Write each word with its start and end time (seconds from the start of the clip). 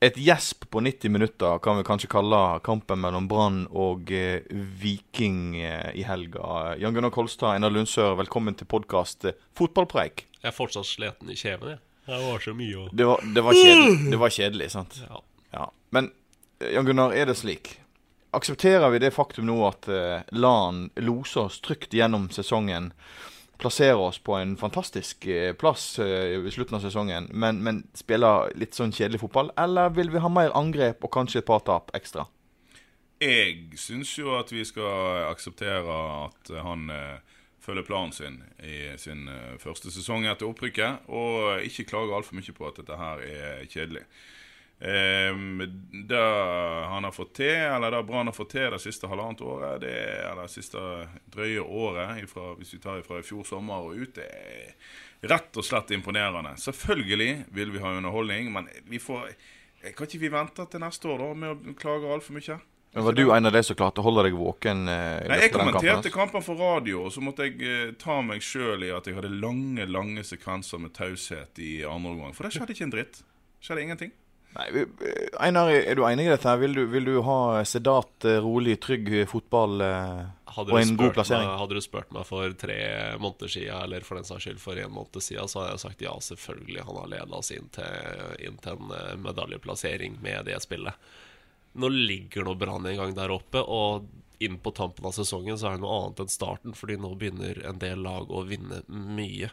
Et 0.00 0.14
gjesp 0.16 0.70
på 0.70 0.80
90 0.80 1.10
minutter 1.10 1.58
kan 1.58 1.76
vi 1.76 1.82
kanskje 1.82 2.06
kalle 2.12 2.38
kampen 2.62 3.00
mellom 3.02 3.24
Brann 3.26 3.64
og 3.74 4.12
eh, 4.14 4.44
Viking 4.78 5.56
eh, 5.58 5.88
i 5.98 6.04
helga. 6.06 6.76
Jan 6.78 6.94
Gunnar 6.94 7.10
Kolstad, 7.10 7.56
Einar 7.56 7.74
Lundsør, 7.74 8.14
velkommen 8.20 8.54
til 8.54 8.68
podkast 8.70 9.26
eh, 9.26 9.34
Fotballpreik. 9.58 10.22
Jeg 10.38 10.52
er 10.52 10.54
fortsatt 10.54 10.86
sliten 10.86 11.32
i 11.34 11.34
kjeven, 11.34 11.74
jeg. 11.74 11.82
Det 12.06 12.20
var 12.28 12.44
så 12.46 12.54
mye 12.54 12.76
å 12.78 12.84
Det 12.94 13.08
var, 13.10 13.26
det 13.26 13.42
det 14.14 14.20
var 14.22 14.36
kjedelig, 14.38 14.70
sant? 14.76 15.00
ja. 15.02 15.18
Ja. 15.50 15.66
Men 15.90 16.12
eh, 16.62 16.76
Jan 16.76 16.86
Gunnar, 16.86 17.16
er 17.18 17.26
det 17.32 17.34
slik? 17.42 17.74
Aksepterer 18.38 18.94
vi 18.94 19.02
det 19.02 19.10
faktum 19.18 19.50
nå 19.50 19.58
at 19.66 19.90
eh, 19.90 20.22
LAN 20.30 20.92
loser 21.02 21.48
oss 21.48 21.58
trygt 21.64 21.98
gjennom 21.98 22.30
sesongen? 22.30 22.92
Plasserer 23.58 23.98
oss 23.98 24.20
på 24.22 24.36
en 24.38 24.56
fantastisk 24.56 25.26
eh, 25.26 25.52
plass 25.58 25.98
eh, 25.98 26.38
i 26.38 26.50
slutten 26.54 26.78
av 26.78 26.84
sesongen, 26.84 27.26
men, 27.34 27.62
men 27.66 27.82
spiller 27.98 28.52
litt 28.58 28.78
sånn 28.78 28.94
kjedelig 28.94 29.24
fotball? 29.24 29.50
Eller 29.58 29.90
vil 29.96 30.12
vi 30.14 30.22
ha 30.22 30.30
mer 30.30 30.54
angrep 30.58 31.02
og 31.02 31.12
kanskje 31.16 31.42
et 31.42 31.48
par 31.48 31.64
tap 31.66 31.90
ekstra? 31.98 32.28
Jeg 33.18 33.74
syns 33.74 34.12
jo 34.14 34.36
at 34.38 34.52
vi 34.54 34.62
skal 34.62 35.24
akseptere 35.26 35.98
at 36.28 36.52
han 36.62 36.86
eh, 36.94 37.38
følger 37.68 37.82
planen 37.82 38.12
sin 38.14 38.42
i 38.62 38.94
sin 38.96 39.26
eh, 39.28 39.56
første 39.58 39.90
sesong 39.90 40.28
etter 40.30 40.46
opprykket, 40.46 41.08
og 41.10 41.64
ikke 41.66 41.88
klage 41.90 42.14
altfor 42.14 42.38
mye 42.38 42.54
på 42.54 42.68
at 42.68 42.78
dette 42.78 42.98
her 43.00 43.24
er 43.26 43.64
kjedelig. 43.66 44.04
Um, 44.78 45.58
det 46.08 46.18
han 46.86 47.04
har 47.04 47.10
fått 47.10 47.32
til, 47.40 47.50
eller 47.50 47.90
det 47.90 48.02
Brann 48.06 48.30
har 48.30 48.36
fått 48.36 48.52
til 48.54 48.70
det 48.70 48.78
siste 48.78 49.10
halvannet 49.10 49.40
året, 49.42 49.80
det 49.82 49.90
er 49.90 50.28
eller 50.30 50.46
det 50.46 50.54
siste 50.54 50.82
drøye 51.34 51.64
året, 51.64 52.22
ifra, 52.22 52.52
hvis 52.60 52.76
vi 52.76 52.78
tar 52.84 53.02
fra 53.02 53.18
i 53.18 53.26
fjor 53.26 53.42
sommer 53.48 53.88
og 53.88 53.98
ut, 53.98 54.14
det 54.20 54.28
er 54.28 55.30
rett 55.34 55.58
og 55.58 55.66
slett 55.66 55.90
imponerende. 55.96 56.54
Selvfølgelig 56.62 57.48
vil 57.58 57.74
vi 57.74 57.82
ha 57.82 57.96
underholdning, 57.98 58.52
men 58.54 58.70
vi 58.86 59.02
får 59.02 59.32
Kan 59.94 60.08
ikke 60.08 60.18
vi 60.18 60.28
vente 60.30 60.64
til 60.66 60.80
neste 60.82 61.06
år 61.06 61.20
da 61.22 61.26
med 61.38 61.50
å 61.70 61.74
klage 61.78 62.08
altfor 62.10 62.34
mye? 62.34 62.56
Men 62.96 63.04
var 63.04 63.14
du 63.14 63.28
en 63.30 63.46
av 63.46 63.52
de 63.52 63.60
som 63.62 63.76
klarte 63.78 64.00
å 64.02 64.06
holde 64.06 64.24
deg 64.26 64.34
våken? 64.34 64.88
eh, 64.90 65.26
Nei, 65.28 65.40
Jeg 65.44 65.52
kommenterte 65.52 66.10
kampen 66.10 66.42
for 66.42 66.58
radio, 66.58 67.04
og 67.06 67.12
så 67.14 67.22
måtte 67.22 67.46
jeg 67.46 67.60
eh, 67.62 67.92
ta 68.00 68.16
meg 68.26 68.42
sjøl 68.42 68.86
i 68.86 68.90
at 68.90 69.06
jeg 69.06 69.14
hadde 69.18 69.30
lange 69.38 69.86
lange 69.86 70.24
sekvenser 70.26 70.80
med 70.82 70.94
taushet 70.96 71.60
i 71.62 71.84
andre 71.86 72.14
omgang. 72.14 72.34
For 72.34 72.48
det 72.48 72.56
skjedde 72.56 72.74
ikke 72.74 72.88
en 72.88 72.94
dritt. 72.96 73.20
Skjedde 73.62 73.84
ingenting. 73.84 74.14
Nei, 74.56 74.66
eh, 74.80 75.28
Einar, 75.44 75.70
er 75.70 75.94
du 75.98 76.02
enig 76.08 76.26
i 76.26 76.32
dette? 76.32 76.54
Vil 76.62 76.74
du, 76.74 76.82
vil 76.90 77.04
du 77.04 77.20
ha 77.26 77.64
sedat, 77.68 78.24
eh, 78.24 78.40
rolig, 78.42 78.78
trygg 78.80 79.10
fotball 79.28 79.82
eh, 79.84 80.22
og 80.58 80.72
en 80.78 80.94
god 80.98 81.14
plassering? 81.18 81.46
Meg, 81.46 81.60
hadde 81.60 81.78
du 81.78 81.84
spurt 81.84 82.14
meg 82.16 82.26
for 82.26 82.54
tre 82.58 82.78
måneder 83.20 83.52
siden, 83.52 83.82
eller 83.84 84.06
for 84.06 84.18
den 84.18 84.28
saks 84.28 84.46
skyld 84.48 84.62
for 84.62 84.80
en 84.80 84.94
måned 84.94 85.20
siden, 85.22 85.50
så 85.50 85.62
hadde 85.62 85.74
jeg 85.76 85.84
sagt 85.84 86.06
ja, 86.06 86.14
selvfølgelig. 86.30 86.86
Han 86.88 87.00
har 87.02 87.12
ledet 87.14 87.36
oss 87.40 87.52
inn 87.54 87.68
til, 87.76 88.22
inn 88.48 88.56
til 88.64 88.78
en 88.78 88.94
eh, 88.96 89.16
medaljeplassering 89.28 90.18
med 90.24 90.48
det 90.48 90.58
spillet. 90.64 91.10
Nå 91.78 91.92
ligger 91.92 92.48
nå 92.48 92.56
Brann 92.58 92.88
en 92.88 92.98
gang 92.98 93.12
der 93.14 93.34
oppe, 93.34 93.62
og 93.62 94.08
inn 94.42 94.56
på 94.62 94.72
tampen 94.74 95.06
av 95.06 95.14
sesongen 95.14 95.58
så 95.58 95.68
er 95.68 95.76
det 95.76 95.84
noe 95.84 95.98
annet 96.00 96.24
enn 96.24 96.32
starten, 96.32 96.74
fordi 96.78 96.96
nå 96.98 97.12
begynner 97.18 97.60
en 97.68 97.80
del 97.82 98.02
lag 98.06 98.30
å 98.30 98.44
vinne 98.48 98.80
mye. 98.88 99.50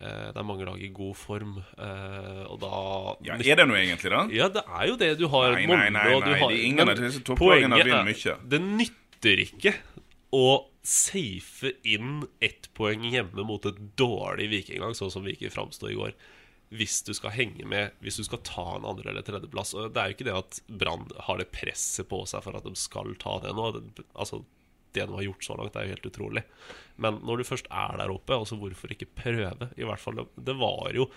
Eh, 0.00 0.32
Det 0.32 0.36
er 0.40 0.46
mange 0.48 0.64
lag 0.64 0.80
i 0.80 0.88
god 0.88 1.14
form, 1.16 1.58
eh, 1.76 2.44
og 2.48 2.58
da 2.62 3.16
Ja, 3.22 3.34
Er 3.34 3.56
det 3.56 3.68
noe 3.68 3.76
egentlig, 3.76 4.10
da? 4.10 4.22
Ja, 4.32 4.48
det 4.48 4.62
er 4.66 4.86
jo 4.88 4.96
det 4.96 5.18
du 5.18 5.26
har. 5.28 5.52
Nei, 5.52 5.66
nei, 5.66 5.88
nei, 5.90 6.04
Molde, 6.10 6.24
du 6.24 6.30
nei, 6.30 6.38
har- 6.40 6.50
er 6.52 6.64
ingen 6.64 6.88
av 6.88 6.96
disse 6.96 7.20
topplagene 7.20 7.76
vinner 7.84 8.00
er- 8.00 8.04
mye. 8.08 8.48
Det 8.48 8.60
nytter 8.60 9.44
ikke 9.44 9.74
å 10.32 10.64
safe 10.82 11.72
inn 11.84 12.22
ett 12.40 12.68
poeng 12.74 13.02
hjemme 13.12 13.44
mot 13.44 13.64
et 13.66 13.96
dårlig 13.96 14.48
vikinglag, 14.48 14.94
sånn 14.96 15.10
som 15.12 15.22
Viking 15.24 15.50
framsto 15.50 15.90
i 15.90 15.94
går. 15.94 16.12
Hvis 16.72 17.02
du 17.04 17.12
skal 17.12 17.30
henge 17.32 17.66
med, 17.66 17.90
hvis 18.00 18.16
du 18.16 18.22
skal 18.24 18.38
ta 18.38 18.76
en 18.76 18.84
andre- 18.86 19.10
eller 19.10 19.22
tredjeplass. 19.22 19.72
Det 19.92 19.96
er 19.96 20.08
jo 20.08 20.14
ikke 20.14 20.24
det 20.24 20.36
at 20.38 20.60
Brann 20.78 21.08
har 21.26 21.36
det 21.36 21.50
presset 21.52 22.06
på 22.08 22.22
seg 22.26 22.42
for 22.44 22.56
at 22.56 22.62
de 22.64 22.74
skal 22.76 23.12
ta 23.16 23.38
det 23.40 23.52
nå. 23.52 23.82
Altså, 24.14 24.44
det 24.96 25.06
de 25.06 25.16
har 25.18 25.26
gjort 25.26 25.46
så 25.46 25.56
langt, 25.58 25.76
er 25.76 25.88
jo 25.88 25.96
helt 25.96 26.10
utrolig. 26.10 26.44
Men 27.00 27.20
når 27.24 27.40
du 27.40 27.48
først 27.48 27.70
er 27.72 27.98
der 28.00 28.12
oppe, 28.12 28.36
altså 28.36 28.58
hvorfor 28.60 28.92
ikke 28.92 29.08
prøve? 29.22 29.70
I 29.76 29.88
hvert 29.88 30.02
fall, 30.02 30.20
det, 30.20 30.46
det 30.50 30.56
var 30.60 30.90
jo 30.96 31.08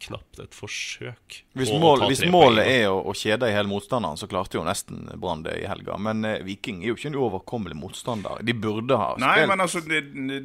knapt 0.00 0.40
et 0.40 0.54
forsøk. 0.56 1.36
Hvis, 1.58 1.70
mål, 1.80 2.06
hvis 2.08 2.22
målet 2.32 2.68
er 2.68 2.86
å, 2.90 3.00
å 3.10 3.14
kjede 3.16 3.50
i 3.50 3.54
hele 3.54 3.68
motstanderen, 3.70 4.18
så 4.20 4.28
klarte 4.30 4.56
jo 4.58 4.64
nesten 4.66 5.04
Brann 5.20 5.44
det 5.44 5.58
i 5.60 5.66
helga. 5.68 5.98
Men 6.00 6.24
eh, 6.26 6.40
Viking 6.46 6.80
er 6.82 6.92
jo 6.92 6.96
ikke 6.98 7.10
en 7.10 7.18
uoverkommelig 7.20 7.76
motstander. 7.78 8.40
De 8.46 8.54
burde 8.56 8.96
ha 8.96 9.12
spilt. 9.12 9.26
Nei, 9.26 9.46
men 9.50 9.64
altså, 9.64 9.82
det, 9.84 10.02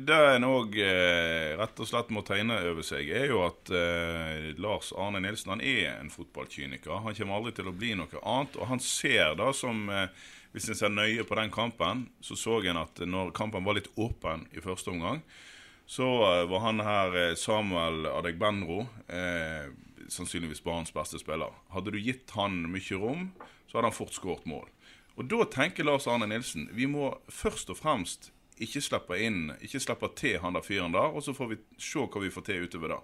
det 0.08 0.22
en 0.36 0.48
òg 0.50 0.76
eh, 0.84 1.56
rett 1.60 1.82
og 1.82 1.90
slett 1.90 2.12
må 2.16 2.26
tegne 2.28 2.60
over 2.72 2.86
seg, 2.86 3.10
er 3.10 3.30
jo 3.32 3.46
at 3.48 3.72
eh, 3.72 4.52
Lars 4.62 4.92
Arne 5.00 5.24
Nilsen 5.24 5.56
han 5.56 5.64
er 5.64 5.96
en 5.96 6.12
fotballkyniker. 6.14 7.04
Han 7.08 7.18
kommer 7.18 7.40
aldri 7.40 7.56
til 7.60 7.72
å 7.72 7.76
bli 7.76 7.96
noe 7.98 8.24
annet. 8.24 8.60
Og 8.60 8.72
han 8.72 8.84
ser 8.84 9.38
da 9.40 9.52
som 9.56 9.88
eh, 9.88 10.10
Hvis 10.56 10.70
en 10.72 10.78
ser 10.80 10.94
nøye 10.94 11.26
på 11.28 11.36
den 11.36 11.50
kampen, 11.52 12.06
så 12.24 12.38
så 12.40 12.62
en 12.64 12.78
at 12.80 13.02
når 13.04 13.34
kampen 13.36 13.66
var 13.66 13.76
litt 13.76 13.90
åpen 14.00 14.46
i 14.56 14.64
første 14.64 14.94
omgang, 14.94 15.20
så 15.86 16.06
eh, 16.06 16.46
var 16.48 16.62
han 16.64 16.80
her 16.80 17.18
eh, 17.20 17.34
Samuel 17.36 18.08
Adegbenro 18.08 18.86
eh, 19.12 19.68
sannsynligvis 20.08 20.64
banens 20.64 20.94
beste 20.96 21.20
spiller. 21.20 21.52
Hadde 21.76 21.92
du 21.92 22.00
gitt 22.00 22.32
han 22.38 22.64
mye 22.72 23.02
rom, 23.02 23.28
så 23.68 23.78
hadde 23.78 23.92
han 23.92 23.98
fort 23.98 24.16
skåret 24.16 24.48
mål. 24.48 24.70
Og 25.20 25.28
da 25.28 25.44
tenker 25.52 25.84
Lars 25.84 26.08
Arne 26.08 26.30
Nilsen 26.32 26.70
vi 26.72 26.88
må 26.88 27.12
først 27.28 27.76
og 27.76 27.82
fremst 27.82 28.32
ikke 28.56 28.80
slippe 28.80 29.20
inn, 29.20 29.50
ikke 29.60 29.84
slippe 29.84 30.08
til 30.16 30.40
han 30.40 30.56
der 30.56 30.64
fyren 30.64 30.96
der, 30.96 31.12
og 31.12 31.24
så 31.24 31.36
får 31.36 31.52
vi 31.52 31.60
se 31.76 32.00
hva 32.00 32.24
vi 32.24 32.32
får 32.32 32.48
til 32.48 32.64
utover 32.64 32.96
det. 32.96 33.02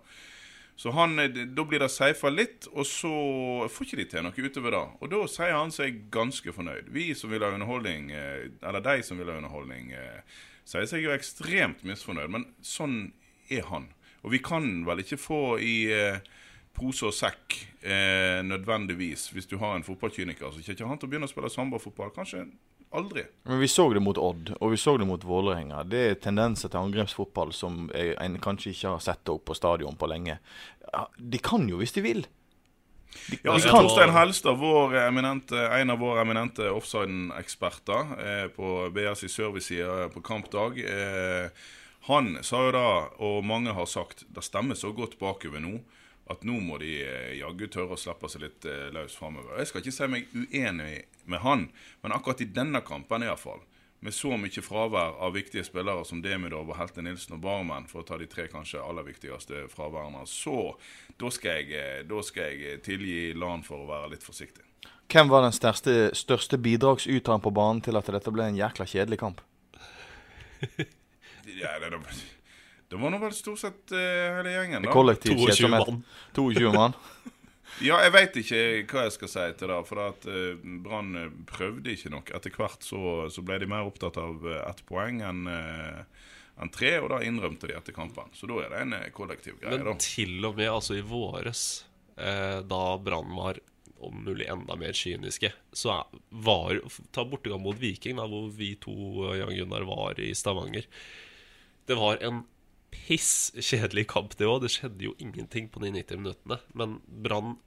Så 0.75 0.91
han, 0.91 1.19
eh, 1.19 1.27
Da 1.27 1.63
blir 1.63 1.79
det 1.79 1.89
safa 1.91 2.29
litt, 2.29 2.67
og 2.73 2.85
så 2.85 3.69
får 3.69 3.85
ikke 3.85 3.97
de 3.97 4.05
til 4.05 4.23
noe 4.23 4.33
utover 4.49 4.71
det. 4.71 4.83
Og 5.01 5.09
da 5.09 5.27
sier 5.27 5.53
han 5.53 5.71
seg 5.71 6.09
ganske 6.11 6.53
fornøyd. 6.53 6.89
Vi 6.89 7.13
som 7.13 7.29
vil 7.29 7.43
ha 7.43 7.51
underholdning, 7.51 8.11
eh, 8.11 8.49
eller 8.63 8.81
de 8.81 9.03
som 9.03 9.17
vil 9.17 9.27
ha 9.27 9.37
underholdning, 9.37 9.91
eh, 9.93 10.21
sier 10.65 10.85
seg 10.85 11.03
jo 11.03 11.11
ekstremt 11.11 11.83
misfornøyd, 11.83 12.29
men 12.29 12.45
sånn 12.61 13.11
er 13.49 13.63
han. 13.63 13.93
Og 14.23 14.31
vi 14.31 14.39
kan 14.39 14.85
vel 14.85 14.99
ikke 14.99 15.17
få 15.17 15.59
i 15.59 16.21
pose 16.77 17.07
og 17.07 17.15
sekk 17.15 17.57
eh, 17.83 18.41
nødvendigvis, 18.45 19.29
hvis 19.33 19.49
du 19.49 19.57
har 19.61 19.75
en 19.75 19.85
fotballkyniker. 19.85 20.51
Så 20.51 20.61
kommer 20.61 20.77
ikke 20.77 20.87
han 20.87 21.01
til 21.01 21.09
å 21.09 21.11
begynne 21.11 21.29
å 21.29 21.31
spille 21.31 21.51
sambafotball. 21.51 22.13
Kanskje 22.15 22.45
aldri. 22.91 23.23
Men 23.47 23.61
vi 23.61 23.69
så 23.71 23.87
det 23.93 24.03
mot 24.03 24.17
Odd, 24.17 24.53
og 24.59 24.73
vi 24.73 24.79
så 24.79 24.97
det 24.99 25.07
mot 25.07 25.23
Vålerenga. 25.23 25.85
Det 25.87 26.03
er 26.09 26.19
tendenser 26.19 26.71
til 26.71 26.81
angrepsfotball 26.81 27.53
som 27.55 27.87
en 27.95 28.37
kanskje 28.43 28.75
ikke 28.75 28.93
har 28.95 29.01
sett 29.03 29.31
opp 29.31 29.45
på 29.49 29.57
stadion 29.57 29.97
på 29.99 30.09
lenge. 30.11 30.37
De 31.17 31.41
kan 31.43 31.67
jo 31.69 31.79
hvis 31.81 31.95
de 31.95 32.05
vil. 32.05 32.23
De, 32.23 33.39
Ja, 33.43 33.53
altså. 33.53 33.69
Torstein 33.69 34.13
Helstad, 34.15 34.55
vår 34.59 34.95
eminente, 35.03 35.59
en 35.75 35.91
av 35.91 35.99
våre 35.99 36.23
eminente 36.23 36.69
offside-eksperter 36.71 38.13
eh, 38.23 38.45
på 38.55 38.89
BS 38.95 39.25
i 39.27 39.31
servicesida 39.31 40.07
på 40.13 40.23
kampdag, 40.23 40.79
eh, 40.79 41.65
han 42.07 42.37
sa 42.41 42.63
jo 42.65 42.71
da, 42.73 42.87
og 43.21 43.43
mange 43.45 43.75
har 43.75 43.89
sagt, 43.89 44.23
det 44.31 44.45
stemmer 44.47 44.79
så 44.79 44.93
godt 44.95 45.19
bakover 45.19 45.61
nå, 45.61 45.75
at 46.31 46.45
nå 46.47 46.59
må 46.63 46.77
de 46.81 46.93
eh, 47.03 47.33
jaggu 47.39 47.67
tørre 47.71 47.97
å 47.97 47.99
slippe 47.99 48.29
seg 48.31 48.45
litt 48.45 48.67
eh, 48.69 48.87
løs 48.95 49.17
framover. 49.17 49.57
Jeg 49.59 49.69
skal 49.69 49.83
ikke 49.83 49.95
si 49.95 50.07
meg 50.11 50.31
uenig 50.33 51.03
med 51.29 51.43
han, 51.43 51.67
men 52.01 52.15
akkurat 52.15 52.41
i 52.43 52.49
denne 52.49 52.81
kampen 52.85 53.25
iallfall, 53.25 53.61
med 54.01 54.15
så 54.17 54.33
mye 54.33 54.63
fravær 54.65 55.19
av 55.21 55.35
viktige 55.37 55.61
spillere 55.67 56.01
som 56.09 56.23
Demidov 56.23 56.71
og 56.71 56.77
Helte 56.79 57.03
Nilsen 57.05 57.35
og 57.37 57.43
Barmen, 57.43 57.85
for 57.89 58.01
å 58.01 58.07
ta 58.07 58.17
de 58.17 58.25
tre 58.29 58.47
kanskje 58.49 58.81
aller 58.81 59.05
viktigste 59.05 59.67
fraværene, 59.69 60.23
så 60.25 60.73
da 61.21 61.29
skal 61.29 61.61
jeg, 61.61 61.75
eh, 61.77 62.01
da 62.09 62.23
skal 62.25 62.49
jeg 62.49 62.81
tilgi 62.87 63.35
LAN 63.37 63.61
for 63.67 63.83
å 63.83 63.89
være 63.91 64.15
litt 64.15 64.25
forsiktig. 64.25 64.65
Hvem 65.11 65.29
var 65.29 65.43
den 65.43 65.53
største, 65.53 65.93
største 66.15 66.57
bidragsyteren 66.57 67.43
på 67.43 67.51
banen 67.53 67.83
til 67.83 67.99
at 67.99 68.09
dette 68.15 68.31
ble 68.31 68.47
en 68.47 68.57
jækla 68.57 68.87
kjedelig 68.87 69.21
kamp? 69.21 69.45
Ja, 71.57 71.79
det, 71.81 71.89
det, 71.89 71.99
det 72.91 72.99
var 72.99 73.13
nå 73.13 73.19
vel 73.21 73.35
stort 73.35 73.61
sett 73.63 73.93
uh, 73.95 73.99
hele 74.37 74.51
gjengen, 74.51 74.83
da. 74.83 74.91
Kollektiv 74.93 75.39
22 75.39 75.71
mann. 75.71 76.01
22 76.37 76.73
mann. 76.75 76.97
Ja, 77.81 77.95
jeg 78.03 78.11
veit 78.13 78.35
ikke 78.37 78.57
hva 78.91 79.05
jeg 79.05 79.13
skal 79.15 79.29
si 79.31 79.43
til 79.57 79.71
det. 79.71 79.77
For 79.87 80.01
at 80.03 80.25
uh, 80.27 80.65
Brann 80.83 81.15
prøvde 81.49 81.93
ikke 81.95 82.11
nok. 82.13 82.33
Etter 82.35 82.53
hvert 82.53 82.83
så, 82.85 82.99
så 83.31 83.43
ble 83.45 83.61
de 83.63 83.69
mer 83.71 83.87
opptatt 83.87 84.19
av 84.21 84.43
uh, 84.43 84.59
ett 84.67 84.83
poeng 84.89 85.21
enn 85.25 85.47
uh, 85.47 86.03
enn 86.61 86.71
tre, 86.73 86.93
og 87.01 87.09
da 87.13 87.21
innrømte 87.25 87.69
de 87.69 87.77
etter 87.77 87.95
kampen. 87.95 88.29
Så 88.37 88.49
da 88.49 88.59
er 88.61 88.73
det 88.73 88.83
en 88.83 88.95
uh, 88.97 89.07
kollektiv 89.15 89.57
greie, 89.61 89.79
Men 89.79 89.93
da. 89.93 89.97
til 90.03 90.37
og 90.45 90.59
med 90.59 90.69
altså 90.69 90.99
i 90.99 91.03
våres, 91.05 91.65
eh, 92.17 92.59
da 92.67 92.83
Brann 93.01 93.33
var 93.37 93.61
om 94.01 94.23
mulig 94.25 94.47
enda 94.49 94.75
mer 94.77 94.95
kyniske, 94.97 95.51
så 95.77 95.99
var 96.29 96.79
Ta 97.13 97.25
bortegang 97.25 97.61
mot 97.61 97.77
Viking, 97.77 98.17
da, 98.17 98.25
hvor 98.29 98.49
vi 98.53 98.73
to, 98.81 98.93
Jan 99.37 99.53
Gunnar, 99.53 99.85
var 99.85 100.21
i 100.21 100.31
Stavanger. 100.37 100.87
Det 101.85 101.97
var 101.97 102.17
en 102.25 102.41
piss 102.91 103.51
kjedelig 103.57 104.07
kamp, 104.11 104.37
det 104.37 104.71
skjedde 104.71 105.07
jo 105.07 105.15
ingenting 105.17 105.69
på 105.71 105.81
de 105.83 105.91
90 105.95 106.23
minuttene. 106.23 106.59
Men 106.77 106.99
Brann 107.07 107.57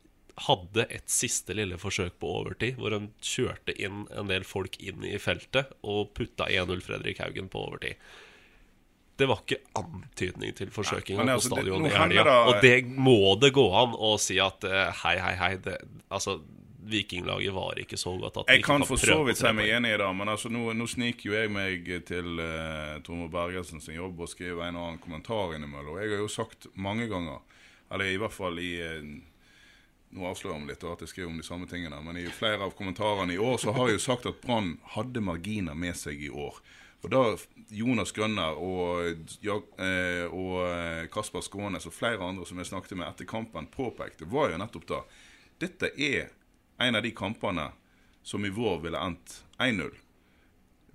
hadde 0.48 0.86
et 0.90 1.10
siste 1.10 1.54
lille 1.54 1.78
forsøk 1.78 2.16
på 2.22 2.30
overtid, 2.40 2.78
hvor 2.80 2.94
han 2.96 3.10
kjørte 3.22 3.74
inn 3.78 4.04
en 4.10 4.30
del 4.30 4.46
folk 4.46 4.76
inn 4.82 5.04
i 5.06 5.16
feltet 5.22 5.74
og 5.86 6.10
putta 6.16 6.48
1-0 6.50 6.82
Fredrik 6.84 7.22
Haugen 7.22 7.50
på 7.52 7.62
overtid. 7.68 8.00
Det 9.14 9.28
var 9.30 9.44
ikke 9.44 9.60
antydning 9.78 10.56
til 10.58 10.72
forsøkinga 10.74 11.22
ja, 11.22 11.26
på 11.28 11.36
altså, 11.36 11.52
på 11.52 11.60
stadion 11.60 11.86
i 11.86 11.92
helga. 11.94 12.38
Og 12.50 12.58
det 12.64 12.74
må 12.90 13.36
det 13.38 13.52
gå 13.54 13.68
an 13.78 13.94
å 13.94 14.16
si 14.18 14.40
at 14.42 14.66
eh, 14.66 14.90
hei, 15.04 15.14
hei, 15.22 15.34
hei 15.38 15.52
det, 15.62 15.78
Altså, 16.10 16.40
Vikinglaget 16.84 17.52
var 17.54 17.78
ikke 17.80 17.96
så 17.96 18.12
godt 18.18 18.36
at 18.36 18.48
vi 18.48 18.58
Jeg 18.58 18.64
kan 18.64 18.84
for 18.86 19.00
så 19.00 19.22
vidt 19.24 19.40
si 19.40 19.52
meg 19.56 19.70
enig 19.72 19.94
i 19.94 19.98
det, 20.00 20.08
men 20.16 20.28
altså, 20.28 20.50
nå, 20.52 20.66
nå 20.76 20.86
sniker 20.90 21.30
jo 21.30 21.36
jeg 21.36 21.52
meg 21.52 21.88
til 22.08 22.40
uh, 22.40 23.00
Tormod 23.04 23.32
Bergersen 23.32 23.80
sin 23.80 23.96
jobb 23.96 24.20
og 24.20 24.28
skriver 24.28 24.66
en 24.66 24.76
og 24.76 24.88
annen 24.88 25.00
kommentar 25.00 25.54
innimellom. 25.56 25.96
Jeg 26.02 26.12
har 26.12 26.20
jo 26.20 26.28
sagt 26.28 26.68
mange 26.74 27.08
ganger, 27.08 27.40
eller 27.90 28.10
i 28.10 28.18
hvert 28.20 28.36
fall 28.36 28.60
i 28.60 28.74
uh, 28.82 29.14
Nå 30.14 30.28
avslører 30.28 30.60
meg 30.62 30.68
litt 30.70 30.84
og 30.86 30.92
at 30.92 31.00
jeg 31.02 31.10
skriver 31.10 31.26
om 31.32 31.38
de 31.40 31.42
samme 31.42 31.66
tingene, 31.66 31.96
men 32.06 32.20
i 32.20 32.28
flere 32.30 32.62
av 32.62 32.76
kommentarene 32.78 33.34
i 33.34 33.40
år 33.42 33.56
så 33.58 33.72
har 33.74 33.88
jeg 33.90 33.96
jo 33.96 34.02
sagt 34.04 34.28
at 34.30 34.36
Brann 34.44 34.76
hadde 34.92 35.18
marginer 35.24 35.74
med 35.74 35.98
seg 35.98 36.20
i 36.22 36.28
år. 36.30 36.60
Og 37.02 37.10
da 37.10 37.22
Jonas 37.74 38.14
Grønner 38.14 38.54
og, 38.54 39.26
eh, 39.42 40.22
og 40.30 41.10
Kasper 41.10 41.42
Skånes 41.42 41.90
og 41.90 41.96
flere 41.96 42.22
andre 42.22 42.46
som 42.46 42.62
jeg 42.62 42.70
snakket 42.70 42.94
med 42.94 43.08
etter 43.08 43.26
kampen, 43.26 43.66
påpekte, 43.74 44.30
var 44.30 44.54
jo 44.54 44.62
nettopp 44.62 44.86
da 44.92 45.02
Dette 45.58 45.90
er 45.98 46.30
en 46.78 46.98
av 46.98 47.02
de 47.02 47.10
kampene 47.14 47.70
som 48.24 48.44
i 48.44 48.52
vår 48.54 48.80
ville 48.86 48.98
endt 48.98 49.42
1-0. 49.58 49.92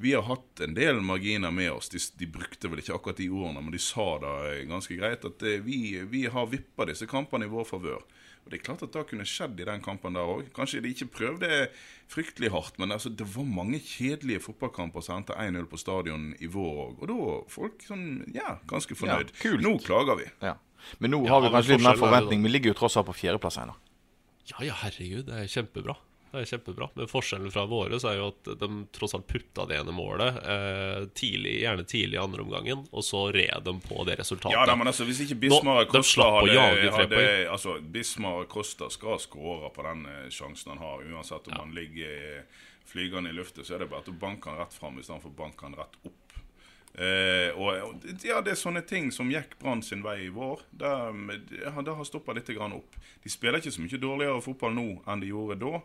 Vi 0.01 0.13
har 0.15 0.23
hatt 0.23 0.61
en 0.63 0.73
del 0.73 1.01
marginer 1.03 1.51
med 1.51 1.71
oss. 1.71 1.89
De, 1.91 1.99
de 2.21 2.27
brukte 2.31 2.69
vel 2.71 2.79
ikke 2.79 2.95
akkurat 2.95 3.17
de 3.19 3.27
ordene, 3.29 3.59
men 3.65 3.73
de 3.75 3.81
sa 3.83 4.05
det 4.23 4.63
ganske 4.69 4.95
greit. 4.95 5.25
At 5.27 5.43
eh, 5.43 5.59
vi, 5.59 5.99
vi 6.07 6.21
har 6.31 6.47
vippa 6.47 6.87
disse 6.87 7.07
kampene 7.09 7.49
i 7.49 7.51
vår 7.51 7.67
favør. 7.67 8.05
Og 8.45 8.53
det 8.53 8.61
er 8.61 8.63
klart 8.63 8.85
at 8.85 8.93
det 8.95 9.03
kunne 9.09 9.27
skjedd 9.27 9.59
i 9.59 9.67
den 9.67 9.83
kampen 9.83 10.15
der 10.15 10.31
òg. 10.31 10.47
Kanskje 10.55 10.79
de 10.85 10.93
ikke 10.95 11.09
prøvde 11.17 11.49
fryktelig 12.09 12.53
hardt, 12.55 12.79
men 12.79 12.95
altså, 12.95 13.11
det 13.11 13.27
var 13.35 13.49
mange 13.51 13.81
kjedelige 13.83 14.45
fotballkamper 14.47 15.03
som 15.03 15.19
endte 15.19 15.35
1-0 15.35 15.67
på 15.67 15.81
stadion 15.83 16.31
i 16.39 16.47
vår 16.49 16.79
òg. 16.85 16.95
Og 17.03 17.11
da 17.11 17.19
var 17.19 17.43
folk 17.51 17.83
sånn, 17.83 18.07
ja, 18.33 18.55
ganske 18.71 18.95
fornøyd. 18.97 19.35
Ja, 19.35 19.41
kult. 19.43 19.67
Nå 19.67 19.75
klager 19.83 20.23
vi. 20.23 20.31
Ja. 20.47 20.55
Men 21.03 21.11
nå 21.11 21.25
Ja, 21.27 21.35
har 21.35 21.43
vi 21.43 21.51
kanskje 21.57 21.75
litt 21.75 21.83
mer 21.83 21.99
er 21.99 22.05
forventning. 22.07 22.47
Vi 22.47 22.55
ligger 22.55 22.71
jo 22.71 22.79
tross 22.79 22.95
alt 22.95 23.11
på 23.11 23.19
fjerdeplass 23.19 23.59
ennå. 23.59 23.75
Ja, 24.49 24.63
ja, 24.65 24.77
herregud, 24.83 25.27
det 25.29 25.43
er 25.43 25.51
kjempebra. 25.51 25.95
Det 26.31 26.43
er 26.43 26.45
kjempebra. 26.45 26.89
Men 26.93 27.09
forskjellen 27.09 27.51
fra 27.51 27.63
våre 27.69 27.97
så 28.01 28.11
er 28.11 28.19
jo 28.19 28.27
at 28.29 28.49
de 28.61 28.67
tross 28.93 29.15
alt 29.17 29.25
putta 29.29 29.65
det 29.69 29.79
ene 29.81 29.93
målet 29.95 30.37
eh, 30.43 31.07
tidlig, 31.17 31.55
gjerne 31.63 31.85
tidlig 31.89 32.19
i 32.19 32.21
andre 32.21 32.45
omgangen, 32.45 32.83
og 32.91 33.05
så 33.05 33.23
red 33.33 33.65
de 33.65 33.73
på 33.81 34.05
det 34.05 34.19
resultatet. 34.19 34.53
Ja, 34.53 34.67
da, 34.69 34.75
men 34.77 34.91
altså, 34.91 35.07
Hvis 35.09 35.23
ikke 35.25 35.39
Bismar 35.47 35.89
Costa 35.89 36.27
hadde, 36.37 36.93
hadde 36.93 37.23
altså, 37.49 37.79
Bismar 37.81 38.45
Costa 38.51 38.91
skal 38.93 39.17
skåre 39.21 39.73
på 39.73 39.85
den 39.89 40.05
eh, 40.05 40.27
sjansen 40.33 40.75
han 40.75 40.83
har. 40.85 41.05
Uansett 41.09 41.49
om 41.49 41.57
han 41.63 41.73
ligger 41.77 42.13
eh, 42.35 42.65
flygende 42.89 43.33
i 43.33 43.37
lufta, 43.37 43.65
så 43.65 43.77
er 43.77 43.85
det 43.85 43.89
bare 43.89 44.05
at 44.05 44.09
du 44.09 44.13
banker 44.13 44.53
han 44.53 44.61
rett 44.61 44.77
fram 44.77 45.01
istedenfor 45.01 45.33
å 45.33 45.39
banke 45.45 45.65
han 45.65 45.77
rett 45.81 45.97
opp. 46.05 46.28
Eh, 46.95 47.55
og, 47.55 48.03
ja, 48.25 48.41
Det 48.41 48.53
er 48.53 48.59
sånne 48.59 48.81
ting 48.87 49.11
som 49.15 49.29
gikk 49.31 49.57
Brann 49.61 49.83
sin 49.85 50.03
vei 50.03 50.25
i 50.25 50.31
vår. 50.33 50.63
Det, 50.71 50.93
ja, 51.61 51.73
det 51.81 51.95
har 51.95 52.07
stoppa 52.07 52.35
litt 52.35 52.49
opp. 52.49 52.95
De 53.23 53.29
spiller 53.29 53.59
ikke 53.59 53.75
så 53.75 53.83
mye 53.83 54.01
dårligere 54.01 54.41
fotball 54.41 54.73
nå 54.75 54.87
enn 55.07 55.21
de 55.21 55.33
gjorde 55.33 55.61
da. 55.61 55.83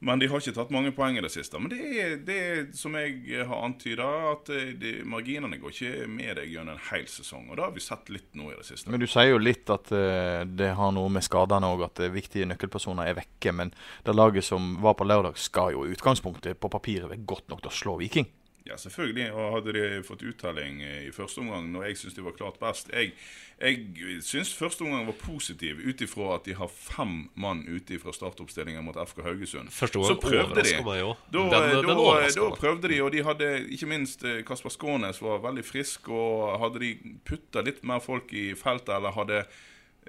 Men 0.00 0.20
de 0.20 0.30
har 0.32 0.40
ikke 0.40 0.54
tatt 0.56 0.70
mange 0.72 0.94
poeng 0.96 1.18
i 1.20 1.22
det 1.22 1.28
siste. 1.32 1.58
Men 1.60 1.72
det 1.74 1.80
er, 2.00 2.12
det 2.24 2.42
som 2.78 2.94
jeg 2.96 3.42
har 3.44 3.64
antyda, 3.66 4.06
at 4.30 4.48
eh, 4.56 4.70
de, 4.80 4.94
marginene 5.04 5.58
går 5.60 5.74
ikke 5.74 6.06
med 6.08 6.38
deg 6.40 6.54
gjennom 6.54 6.78
en 6.78 6.86
hel 6.88 7.04
sesong. 7.12 7.50
Og 7.50 7.58
det 7.58 7.66
har 7.66 7.74
vi 7.74 7.84
sett 7.84 8.08
litt 8.12 8.30
nå 8.38 8.48
i 8.48 8.56
det 8.56 8.64
siste. 8.70 8.88
Men 8.88 9.02
du 9.02 9.04
sier 9.10 9.34
jo 9.34 9.42
litt 9.42 9.68
at 9.68 9.92
uh, 9.92 10.40
det 10.48 10.72
har 10.78 10.94
noe 10.96 11.12
med 11.12 11.26
skadene 11.26 11.68
òg, 11.68 11.84
at 11.90 12.00
eh, 12.00 12.12
viktige 12.14 12.48
nøkkelpersoner 12.48 13.12
er 13.12 13.18
vekke. 13.20 13.52
Men 13.60 13.74
det 14.06 14.16
laget 14.16 14.48
som 14.48 14.72
var 14.80 14.96
på 14.96 15.04
lørdag, 15.04 15.36
skal 15.36 15.76
jo 15.76 15.84
i 15.84 15.92
utgangspunktet 15.92 16.56
på 16.60 16.72
papiret 16.72 17.10
være 17.10 17.28
godt 17.28 17.52
nok 17.52 17.60
til 17.60 17.72
å 17.72 17.78
slå 17.82 18.00
Viking. 18.00 18.32
Ja, 18.70 18.76
selvfølgelig. 18.78 19.32
Og 19.34 19.54
hadde 19.56 19.72
de 19.74 20.02
fått 20.06 20.22
uttelling 20.22 20.80
eh, 20.86 21.06
i 21.08 21.12
første 21.14 21.42
omgang, 21.42 21.70
når 21.74 21.88
jeg 21.88 22.00
syns 22.04 22.16
de 22.16 22.24
var 22.24 22.36
klart 22.38 22.60
best 22.62 22.90
Jeg, 22.94 23.12
jeg 23.60 24.20
syns 24.24 24.52
første 24.56 24.84
omgang 24.86 25.08
var 25.08 25.16
positiv 25.20 25.80
ut 25.82 26.04
ifra 26.06 26.36
at 26.36 26.46
de 26.46 26.54
har 26.56 26.70
fem 26.70 27.16
mann 27.34 27.64
ute 27.68 27.98
fra 28.00 28.14
startoppstillingen 28.14 28.84
mot 28.86 28.96
FK 28.96 29.24
Haugesund. 29.26 29.72
Første 29.74 30.04
Så 30.06 30.16
prøvde 30.22 30.62
de. 30.62 30.76
meg. 30.86 31.02
Da, 31.02 31.40
Den, 31.40 31.50
da, 31.50 31.64
den 31.74 31.90
da 32.38 32.50
prøvde 32.60 32.92
de, 32.92 33.00
og 33.02 33.10
de 33.12 33.24
hadde 33.26 33.50
ikke 33.74 33.90
minst 33.90 34.24
eh, 34.24 34.44
Kasper 34.46 34.72
Skånes 34.72 35.20
var 35.22 35.42
veldig 35.44 35.66
frisk. 35.66 36.08
Og 36.14 36.60
hadde 36.62 36.84
de 36.84 36.94
putta 37.26 37.66
litt 37.66 37.82
mer 37.82 38.00
folk 38.04 38.32
i 38.32 38.52
feltet, 38.54 38.94
eller 38.96 39.18
hadde 39.18 39.42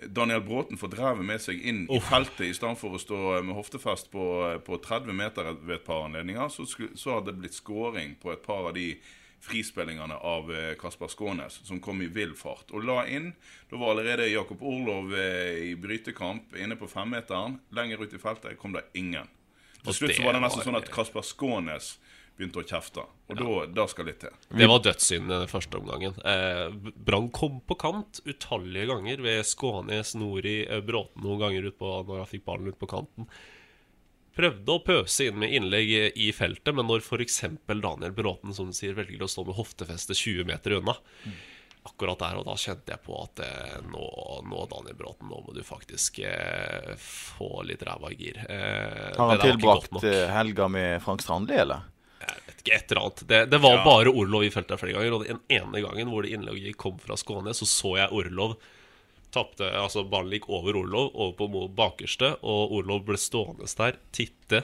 Daniel 0.07 0.41
Bråten 0.41 0.79
får 0.79 0.93
drevet 0.95 1.25
med 1.25 1.41
seg 1.43 1.59
inn 1.67 1.81
i 1.91 1.99
feltet 2.01 2.45
i 2.47 2.53
stedet 2.55 2.79
for 2.79 2.95
å 2.95 3.01
stå 3.01 3.17
med 3.45 3.55
hoftefest 3.57 4.11
på, 4.13 4.25
på 4.65 4.79
30 4.81 5.17
meter 5.17 5.51
ved 5.59 5.75
et 5.77 5.85
par 5.85 6.05
anledninger, 6.07 6.47
så, 6.49 6.65
så 6.67 7.17
hadde 7.17 7.31
det 7.31 7.41
blitt 7.43 7.57
skåring 7.57 8.15
på 8.21 8.31
et 8.33 8.45
par 8.45 8.69
av 8.71 8.77
de 8.77 8.95
frispillingene 9.41 10.15
av 10.15 10.51
eh, 10.53 10.73
Kasper 10.79 11.09
Skånes, 11.09 11.61
som 11.65 11.79
kom 11.81 12.01
i 12.01 12.09
vill 12.13 12.33
fart. 12.37 12.69
Og 12.71 12.85
la 12.85 13.03
inn 13.09 13.31
Da 13.69 13.79
var 13.79 13.95
allerede 13.95 14.29
Jakob 14.29 14.61
Orlov 14.61 15.15
eh, 15.17 15.71
i 15.71 15.75
brytekamp 15.79 16.55
inne 16.55 16.77
på 16.77 16.89
femmeteren. 16.91 17.57
Lenger 17.73 18.03
ut 18.03 18.13
i 18.13 18.21
feltet 18.21 18.59
kom 18.61 18.75
det 18.77 18.85
ingen. 18.93 19.29
Til 19.81 19.97
slutt 19.97 20.13
så 20.13 20.27
var 20.27 20.37
det 20.37 20.43
nesten 20.43 20.65
sånn 20.67 20.77
at 20.77 20.91
Kasper 20.93 21.25
Skånes 21.25 21.95
begynte 22.37 22.61
å 22.61 22.65
kjefte. 22.67 23.05
Og 23.31 23.37
da, 23.39 23.47
da 23.81 23.85
skal 23.91 24.07
litt 24.09 24.21
til. 24.23 24.35
Det 24.49 24.67
var 24.69 24.83
dødssynd 24.85 25.31
den 25.31 25.47
første 25.51 25.79
omgangen. 25.79 26.17
Eh, 26.27 26.91
Brann 26.95 27.29
kom 27.35 27.59
på 27.67 27.77
kant 27.81 28.21
utallige 28.25 28.89
ganger 28.91 29.23
ved 29.25 29.47
Skånes, 29.47 30.15
Nori, 30.19 30.61
eh, 30.65 30.83
Bråten 30.85 31.25
noen 31.25 31.41
ganger 31.43 31.69
ut 31.69 31.79
på, 31.79 31.91
når 32.07 32.23
han 32.23 32.31
fikk 32.31 32.45
ballen 32.47 32.71
ut 32.73 32.79
på 32.81 32.89
kanten. 32.91 33.29
Prøvde 34.35 34.73
å 34.73 34.83
pøse 34.83 35.27
inn 35.27 35.39
med 35.41 35.51
innlegg 35.53 35.89
i 36.15 36.29
feltet, 36.35 36.71
men 36.75 36.87
når 36.87 37.03
f.eks. 37.03 37.41
Daniel 37.67 38.13
Bråten 38.15 38.55
som 38.55 38.71
du 38.71 38.75
sier, 38.77 38.95
velger 38.95 39.25
å 39.25 39.29
stå 39.29 39.43
med 39.47 39.57
hoftefeste 39.59 40.15
20 40.15 40.47
meter 40.47 40.79
unna 40.79 40.95
Akkurat 41.81 42.19
der 42.21 42.37
og 42.37 42.45
da 42.45 42.53
kjente 42.61 42.93
jeg 42.93 43.01
på 43.01 43.15
at 43.23 43.39
eh, 43.41 43.77
nå, 43.89 44.03
nå, 44.45 44.59
Daniel 44.69 44.97
Bråten, 44.99 45.31
nå 45.31 45.39
må 45.41 45.53
du 45.55 45.63
faktisk 45.65 46.19
eh, 46.29 46.91
få 47.01 47.63
litt 47.65 47.81
ræva 47.87 48.11
i 48.13 48.19
gir. 48.19 48.37
Eh, 48.45 49.07
Har 49.17 49.31
han 49.33 49.41
tilbrakt 49.41 50.03
eh, 50.05 50.27
helga 50.29 50.67
med 50.69 51.01
Frank 51.01 51.25
Strandli, 51.25 51.57
eller? 51.57 51.87
Ikke 52.57 52.75
et 52.75 52.91
eller 52.91 53.01
annet. 53.05 53.23
Det, 53.27 53.39
det 53.51 53.59
var 53.63 53.77
Ja. 53.79 53.83
bare 53.85 54.11
Orlov 54.13 54.43
i 54.43 54.49
feltet 54.53 54.79
flere 54.79 54.93
ganger. 54.97 55.13
Og 55.17 55.25
den 55.25 55.39
ene 55.49 55.81
gangen 55.81 56.09
hvor 56.11 56.21
det 56.23 56.31
innlegget 56.35 56.77
kom 56.77 56.97
fra 57.01 57.15
Skåne, 57.17 57.53
så 57.57 57.65
så 57.65 57.95
jeg 57.97 58.11
Orlov 58.11 58.57
tapte 59.31 59.63
Altså 59.63 60.03
ballen 60.11 60.31
gikk 60.35 60.49
over 60.51 60.75
Orlov, 60.75 61.11
over 61.15 61.33
på 61.39 61.47
mo- 61.49 61.67
bakerste, 61.71 62.33
og 62.43 62.71
Orlov 62.81 63.05
ble 63.07 63.15
stående 63.17 63.65
der, 63.77 63.95
titte, 64.11 64.63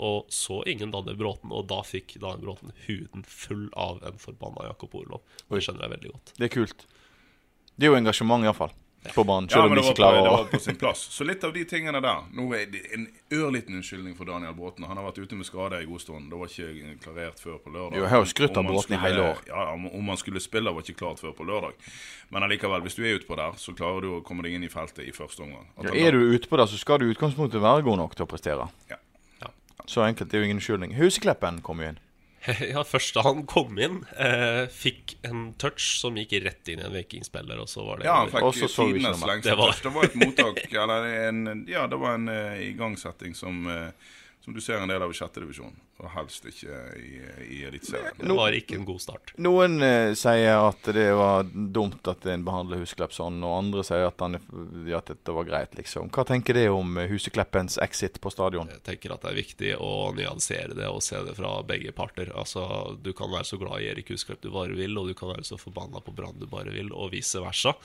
og 0.00 0.24
så 0.32 0.62
ingen 0.66 0.90
Daniel 0.90 1.16
Bråten. 1.20 1.52
Og 1.52 1.66
da 1.68 1.82
fikk 1.84 2.14
Daniel 2.18 2.40
Bråten 2.46 2.72
huden 2.86 3.22
full 3.28 3.68
av 3.76 4.00
en 4.08 4.16
forbanna 4.16 4.70
Jakob 4.70 4.94
Orlov. 4.94 5.20
Det 5.50 5.60
skjønner 5.62 5.82
jeg 5.84 5.90
veldig 5.98 6.12
godt. 6.14 6.32
Det 6.38 6.44
er 6.48 6.54
kult. 6.54 6.86
Det 7.76 7.86
er 7.86 7.92
jo 7.92 7.98
engasjement, 8.00 8.44
iallfall. 8.44 8.72
På 9.14 9.24
banen. 9.24 9.48
Ja, 9.48 9.54
Selv 9.56 9.64
om 9.64 9.70
men 9.72 9.78
de 9.80 9.90
ikke 9.90 10.02
var, 10.02 10.16
på, 10.16 10.24
det 10.24 10.30
var 10.30 10.44
på 10.52 10.58
sin 10.60 10.76
plass. 10.76 11.02
Så 11.14 11.24
litt 11.24 11.44
av 11.44 11.54
de 11.56 11.62
tingene 11.64 12.02
der 12.04 12.26
Nå 12.36 12.44
er 12.52 12.66
det 12.68 12.82
en 12.92 13.06
ørliten 13.32 13.78
unnskyldning 13.78 14.12
for 14.18 14.28
Daniel 14.28 14.52
Bråten. 14.54 14.84
Han 14.84 15.00
har 15.00 15.06
vært 15.06 15.22
ute 15.22 15.38
med 15.38 15.48
skade 15.48 15.78
en 15.80 15.88
god 15.88 16.02
stund. 16.04 16.28
Det 16.28 16.40
var 16.40 16.52
ikke 16.52 16.96
klarert 17.06 17.40
før 17.40 17.56
på 17.64 17.72
lørdag. 17.72 17.96
Jo, 17.96 18.04
jeg 18.04 18.12
har 18.12 18.28
skrytt 18.34 18.60
av 18.60 18.68
Bråten 18.68 18.98
i 18.98 19.00
hele 19.00 19.24
år. 19.30 19.40
Ja, 19.48 19.64
om, 19.72 19.86
om 19.88 20.12
han 20.12 20.20
skulle 20.20 20.42
spille, 20.44 20.74
var 20.76 20.84
ikke 20.84 20.98
klart 21.00 21.22
før 21.24 21.32
på 21.38 21.48
lørdag. 21.48 21.80
Men 22.28 22.44
allikevel, 22.44 22.84
hvis 22.84 22.98
du 23.00 23.02
er 23.06 23.16
utpå 23.16 23.40
der, 23.40 23.56
så 23.56 23.72
klarer 23.78 24.04
du 24.04 24.10
å 24.18 24.20
komme 24.26 24.44
deg 24.44 24.58
inn 24.58 24.68
i 24.68 24.72
feltet 24.72 25.06
i 25.08 25.16
første 25.16 25.46
omgang. 25.48 25.64
Ja, 25.80 25.96
Er 25.96 26.12
du 26.18 26.36
ute 26.36 26.50
på 26.52 26.60
det, 26.60 26.68
så 26.68 26.76
skal 26.80 27.00
du 27.00 27.08
i 27.08 27.14
utgangspunktet 27.14 27.64
være 27.64 27.86
god 27.88 28.02
nok 28.04 28.18
til 28.18 28.28
å 28.28 28.30
prestere. 28.30 28.68
Ja. 28.92 29.00
Så 29.88 30.04
enkelt. 30.04 30.28
Det 30.30 30.36
er 30.38 30.44
jo 30.44 30.50
ingen 30.50 30.60
unnskyldning. 30.60 30.92
Husekleppen 31.00 31.64
kom 31.66 31.80
jo 31.82 31.88
inn. 31.90 31.98
Ja, 32.72 32.82
først 32.88 33.14
da 33.16 33.22
han 33.26 33.42
kom 33.48 33.76
inn, 33.82 33.98
eh, 34.16 34.64
fikk 34.72 35.16
en 35.28 35.50
touch 35.60 35.98
som 36.00 36.16
gikk 36.16 36.32
rett 36.44 36.70
inn 36.72 36.80
i 36.80 36.86
en 36.86 36.94
vikingspiller, 36.94 37.60
og 37.60 37.68
så 37.68 37.84
var 37.84 38.00
det 38.00 38.08
Ja, 38.08 38.14
han 38.22 38.32
fikk 38.32 38.46
Og 38.48 38.54
så 38.56 38.68
så 38.70 38.86
vi 38.88 38.96
ikke 38.96 39.10
tidenes 39.10 39.26
lengste 39.28 39.50
Det 39.50 39.58
var- 39.60 39.74
touch. 39.74 39.82
Det 39.84 39.92
var 39.96 40.08
et 40.08 40.16
mottak, 40.22 40.62
eller 40.84 41.10
en, 41.28 41.42
ja, 41.68 41.86
det 41.86 42.00
var 42.00 42.16
en 42.16 42.28
uh, 42.32 42.56
igangsetting 42.64 43.36
som, 43.36 43.60
eh, 43.68 43.90
som 44.44 44.54
du 44.54 44.60
ser 44.60 44.80
en 44.80 44.88
del 44.88 45.02
av 45.02 45.10
i 45.12 45.16
sjette 45.16 45.42
divisjon, 45.42 45.74
og 46.00 46.12
helst 46.14 46.46
ikke 46.48 46.76
i, 46.96 47.10
i 47.44 47.58
Eliteserien. 47.68 48.16
Det 48.16 48.36
var 48.36 48.54
ikke 48.56 48.78
en 48.78 48.86
god 48.88 49.02
start. 49.04 49.32
Noen 49.36 49.82
eh, 49.84 50.12
sier 50.16 50.62
at 50.64 50.88
det 50.96 51.10
var 51.18 51.44
dumt 51.50 52.08
at 52.08 52.24
en 52.32 52.46
behandler 52.46 52.80
Huseklepp 52.80 53.12
sånn, 53.12 53.42
og 53.44 53.56
andre 53.58 53.84
sier 53.84 54.06
at, 54.08 54.24
han, 54.24 54.38
at 54.40 55.12
dette 55.12 55.34
var 55.36 55.48
greit, 55.48 55.76
liksom. 55.76 56.08
Hva 56.14 56.24
tenker 56.28 56.56
det 56.56 56.66
om 56.72 56.96
eh, 56.96 57.10
Husekleppens 57.12 57.76
exit 57.84 58.16
på 58.24 58.32
stadion? 58.32 58.70
Jeg 58.72 58.84
tenker 58.88 59.12
at 59.14 59.26
det 59.26 59.34
er 59.34 59.40
viktig 59.42 59.74
å 59.76 59.92
nyansere 60.16 60.78
det 60.78 60.88
og 60.88 61.04
se 61.04 61.20
det 61.26 61.36
fra 61.36 61.58
begge 61.68 61.92
parter. 61.96 62.32
Altså, 62.32 62.96
Du 63.04 63.12
kan 63.16 63.32
være 63.32 63.48
så 63.50 63.60
glad 63.60 63.84
i 63.84 63.90
Erik 63.92 64.14
Husklepp 64.14 64.40
du 64.40 64.48
bare 64.54 64.72
vil, 64.78 64.96
og 64.96 65.12
du 65.12 65.16
kan 65.18 65.34
være 65.34 65.44
så 65.44 65.60
forbanna 65.60 66.00
på 66.00 66.16
Brann 66.16 66.40
du 66.40 66.48
bare 66.48 66.72
vil, 66.72 66.94
og 66.96 67.12
vice 67.12 67.44
versa. 67.44 67.76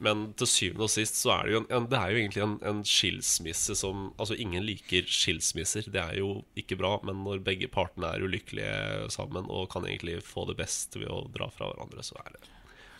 Men 0.00 0.30
til 0.40 0.48
syvende 0.48 0.86
og 0.86 0.92
sist 0.92 1.18
så 1.20 1.34
er 1.34 1.42
det 1.44 1.52
jo, 1.52 1.58
en, 1.60 1.66
en, 1.76 1.88
det 1.92 1.98
er 1.98 2.12
jo 2.14 2.20
egentlig 2.22 2.42
en, 2.44 2.54
en 2.70 2.78
skilsmisse 2.88 3.74
som 3.76 4.06
Altså, 4.20 4.36
ingen 4.40 4.64
liker 4.64 5.04
skilsmisser. 5.08 5.90
Det 5.92 6.00
er 6.00 6.14
jo 6.22 6.30
ikke 6.56 6.78
bra, 6.80 6.94
men 7.04 7.20
når 7.26 7.42
begge 7.44 7.68
partene 7.68 8.08
er 8.14 8.24
ulykkelige 8.24 9.10
sammen 9.12 9.44
og 9.52 9.68
kan 9.72 9.84
egentlig 9.84 10.22
få 10.24 10.46
det 10.48 10.56
best 10.60 10.96
ved 10.96 11.10
å 11.12 11.26
dra 11.34 11.50
fra 11.52 11.68
hverandre, 11.72 12.04
så 12.06 12.16
er 12.24 12.32
det 12.38 12.48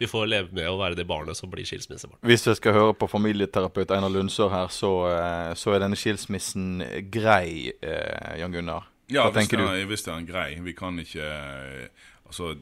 Vi 0.00 0.09
får 0.09 0.28
leve 0.28 0.52
med 0.57 0.69
å 0.69 0.76
være 0.80 0.97
det 0.97 1.04
barnet 1.09 1.37
som 1.37 1.50
blir 1.52 1.64
skilsmissebarn. 1.69 2.21
Hvis 2.25 2.47
jeg 2.49 2.57
skal 2.57 2.73
høre 2.76 2.95
på 2.97 3.09
familieterapeut 3.12 3.90
Einar 3.92 4.12
Lundsør 4.12 4.49
her, 4.52 4.69
så, 4.73 4.92
eh, 5.11 5.50
så 5.61 5.75
er 5.75 5.83
denne 5.83 5.97
skilsmissen 6.00 6.80
grei, 7.12 7.73
eh, 7.85 8.38
Jan 8.40 8.52
Gunnar. 8.54 8.87
Ja, 9.11 9.25
Hva 9.26 9.33
hvis 9.35 9.42
tenker 9.49 9.61
det, 9.61 9.66
du? 9.66 9.75
er, 9.83 9.88
hvis 9.90 10.04
det 10.07 10.12
er 10.12 10.21
en 10.23 10.28
grei. 10.28 10.49
Vi 10.64 10.73
kan 10.78 11.00
ikke 11.02 11.25
eh, 11.26 12.09
Altså, 12.30 12.52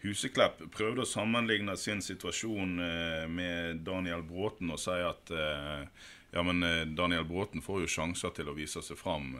Huseklepp 0.00 0.62
prøvde 0.72 1.04
å 1.04 1.08
sammenligne 1.08 1.76
sin 1.76 2.00
situasjon 2.00 2.78
eh, 2.80 3.26
med 3.28 3.82
Daniel 3.84 4.24
Bråten 4.24 4.72
og 4.72 4.80
si 4.80 4.96
at 4.96 5.32
eh, 5.34 5.82
ja, 6.32 6.44
men 6.46 6.64
eh, 6.64 6.86
Daniel 6.88 7.26
Bråten 7.28 7.60
får 7.64 7.84
jo 7.84 7.92
sjanser 7.98 8.32
til 8.36 8.48
å 8.48 8.56
vise 8.56 8.80
seg 8.84 8.96
fram. 8.96 9.34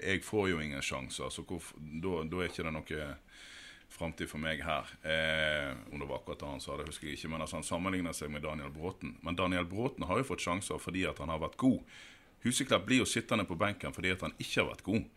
Jeg 0.00 0.24
får 0.24 0.48
jo 0.52 0.62
ingen 0.64 0.84
sjanser, 0.84 1.28
så 1.34 1.44
hvor, 1.44 1.64
da, 1.76 2.22
da 2.24 2.40
er 2.40 2.52
ikke 2.52 2.64
det 2.64 2.74
noe 2.78 3.10
framtid 3.88 4.28
for 4.30 4.40
meg 4.42 4.62
her. 4.64 4.88
Eh, 5.02 5.76
om 5.92 6.00
det 6.00 6.08
var 6.08 6.20
akkurat 6.20 6.40
det 6.40 6.50
han 6.52 6.62
sa, 6.62 6.76
det 6.76 6.88
husker 6.88 7.08
jeg 7.08 7.18
ikke. 7.18 7.32
Men 7.32 7.44
altså, 7.44 7.58
han 7.58 7.66
sammenligner 7.66 8.16
seg 8.16 8.32
med 8.32 8.44
Daniel 8.44 8.72
Bråten. 8.74 9.16
Men 9.24 9.38
Daniel 9.38 9.66
Bråten 9.68 10.06
har 10.08 10.20
jo 10.20 10.28
fått 10.28 10.44
sjanser 10.44 10.80
fordi 10.82 11.06
at 11.08 11.20
han 11.22 11.32
har 11.32 11.40
vært 11.42 11.58
god. 11.60 11.80
Huseklepp 12.44 12.84
blir 12.86 13.02
jo 13.02 13.08
sittende 13.08 13.48
på 13.48 13.58
benken 13.58 13.94
fordi 13.94 14.12
at 14.14 14.22
han 14.26 14.36
ikke 14.38 14.62
har 14.62 14.70
vært 14.72 14.86
god. 14.86 15.08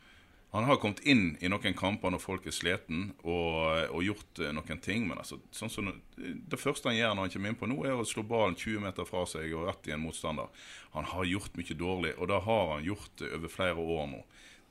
Han 0.51 0.65
har 0.67 0.81
kommet 0.81 0.99
inn 1.07 1.37
i 1.39 1.47
noen 1.47 1.75
kamper 1.79 2.11
når 2.11 2.19
folk 2.19 2.47
er 2.49 2.55
sliten, 2.55 3.13
og, 3.23 3.87
og 3.95 4.01
gjort 4.03 4.41
eh, 4.43 4.51
noen 4.51 4.81
ting. 4.83 5.05
Men 5.07 5.21
altså, 5.21 5.39
sånn 5.55 5.71
som, 5.71 5.87
det 6.17 6.59
første 6.59 6.91
han 6.91 6.97
gjør 6.97 7.15
når 7.15 7.27
han 7.27 7.33
kommer 7.35 7.53
inn 7.53 7.59
på 7.61 7.69
nå, 7.71 7.77
er 7.87 7.95
å 7.95 8.07
slå 8.07 8.25
ballen 8.27 8.57
20 8.59 8.83
meter 8.83 9.07
fra 9.07 9.23
seg 9.31 9.55
og 9.55 9.69
rett 9.69 9.87
i 9.87 9.95
en 9.95 10.03
motstander. 10.03 10.51
Han 10.97 11.07
har 11.13 11.29
gjort 11.29 11.55
mye 11.55 11.77
dårlig, 11.79 12.11
og 12.17 12.27
det 12.33 12.41
har 12.49 12.73
han 12.73 12.83
gjort 12.89 13.23
over 13.31 13.55
flere 13.55 13.87
år 13.95 14.11
nå. 14.11 14.21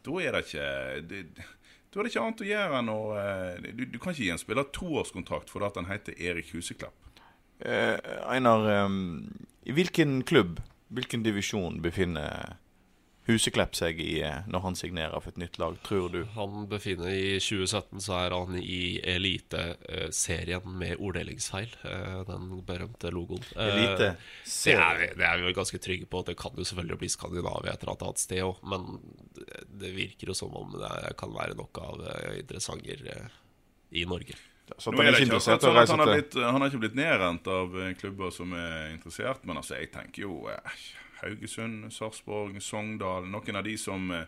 Da 0.04 0.20
er 0.20 0.37
det 0.37 0.44
ikke 0.46 0.68
det, 1.08 1.25
da 1.90 1.99
er 1.99 2.06
det 2.06 2.12
ikke 2.12 2.25
annet 2.25 2.42
å 2.44 2.49
gjøre 2.49 2.80
enn 2.80 2.90
å 2.92 3.00
eh, 3.18 3.70
Du, 3.75 3.84
du 3.90 3.99
kan 3.99 4.14
ikke 4.14 4.26
gi 4.26 4.32
en 4.34 4.40
spiller 4.40 4.68
toårskontrakt 4.76 5.50
fordi 5.52 5.72
han 5.80 5.88
heter 5.90 6.20
Erik 6.20 6.52
Huseklepp. 6.54 7.08
Eh, 7.60 7.96
Einar, 8.28 8.68
eh, 8.68 8.99
i 9.64 9.76
hvilken 9.76 10.20
klubb, 10.28 10.60
hvilken 10.92 11.25
divisjon 11.25 11.80
befinner 11.84 12.58
Huseklepp 13.30 13.76
seg 13.78 14.00
i 14.02 14.20
eh, 14.26 14.42
når 14.50 14.64
han 14.64 14.76
signerer 14.78 15.22
for 15.22 15.32
et 15.32 15.40
nytt 15.40 15.58
lag, 15.62 15.76
tror 15.87 16.10
du? 16.12 16.20
Han 16.34 16.66
befinner 16.70 17.12
I 17.12 17.38
2017 17.40 18.02
så 18.04 18.16
er 18.18 18.34
han 18.37 18.58
i 18.60 18.99
Eliteserien 19.14 20.66
med 20.80 21.00
orddelingsfeil. 21.00 21.72
eh, 21.88 22.18
Den 22.28 22.50
berømte 22.66 23.12
logoen. 23.14 23.46
Eh, 23.54 23.70
Elite 23.70 24.10
Det 24.44 24.76
er, 24.76 25.06
det 25.16 25.26
er 25.26 25.40
vi 25.40 25.49
jo 25.49 25.56
ganske 25.60 25.82
trygge 25.82 26.10
på. 26.10 26.25
Det 26.26 26.37
kan 26.40 26.58
jo 26.58 26.66
selvfølgelig 26.66 27.00
bli 27.02 27.12
Skandinavia 27.12 27.75
et 27.75 27.87
eller 27.87 27.96
annet 27.96 28.22
sted 28.22 28.44
òg, 28.44 28.60
men 28.75 29.00
det, 29.80 29.94
virker 29.96 30.30
jo 30.30 30.37
som 30.37 30.54
om 30.56 30.76
det 30.78 31.16
kan 31.18 31.32
være 31.34 31.56
nok 31.58 31.82
av 31.82 32.06
interessanter 32.38 33.08
i 33.90 34.04
Norge. 34.06 34.38
Så 34.78 34.92
han 34.94 35.06
ikke 35.10 35.26
ikke 35.26 35.40
sånn 35.42 36.02
har 36.02 36.12
blitt, 36.12 36.37
han 36.38 36.60
har 36.62 36.70
ikke 36.70 36.82
blitt 36.84 36.99
nedrent 36.99 37.49
av 37.50 37.75
klubber 37.99 38.30
som 38.34 38.52
er 38.54 38.92
interessert, 38.94 39.42
men 39.49 39.58
altså, 39.58 39.80
jeg 39.80 39.90
tenker 39.94 40.26
jo 40.28 40.44
eh, 40.52 40.82
Haugesund, 41.22 41.92
Sarpsborg, 41.92 42.60
Sogndal 42.62 43.28
Noen 43.28 43.56
av 43.56 43.64
de 43.64 43.76
som, 43.78 44.10
eh, 44.10 44.24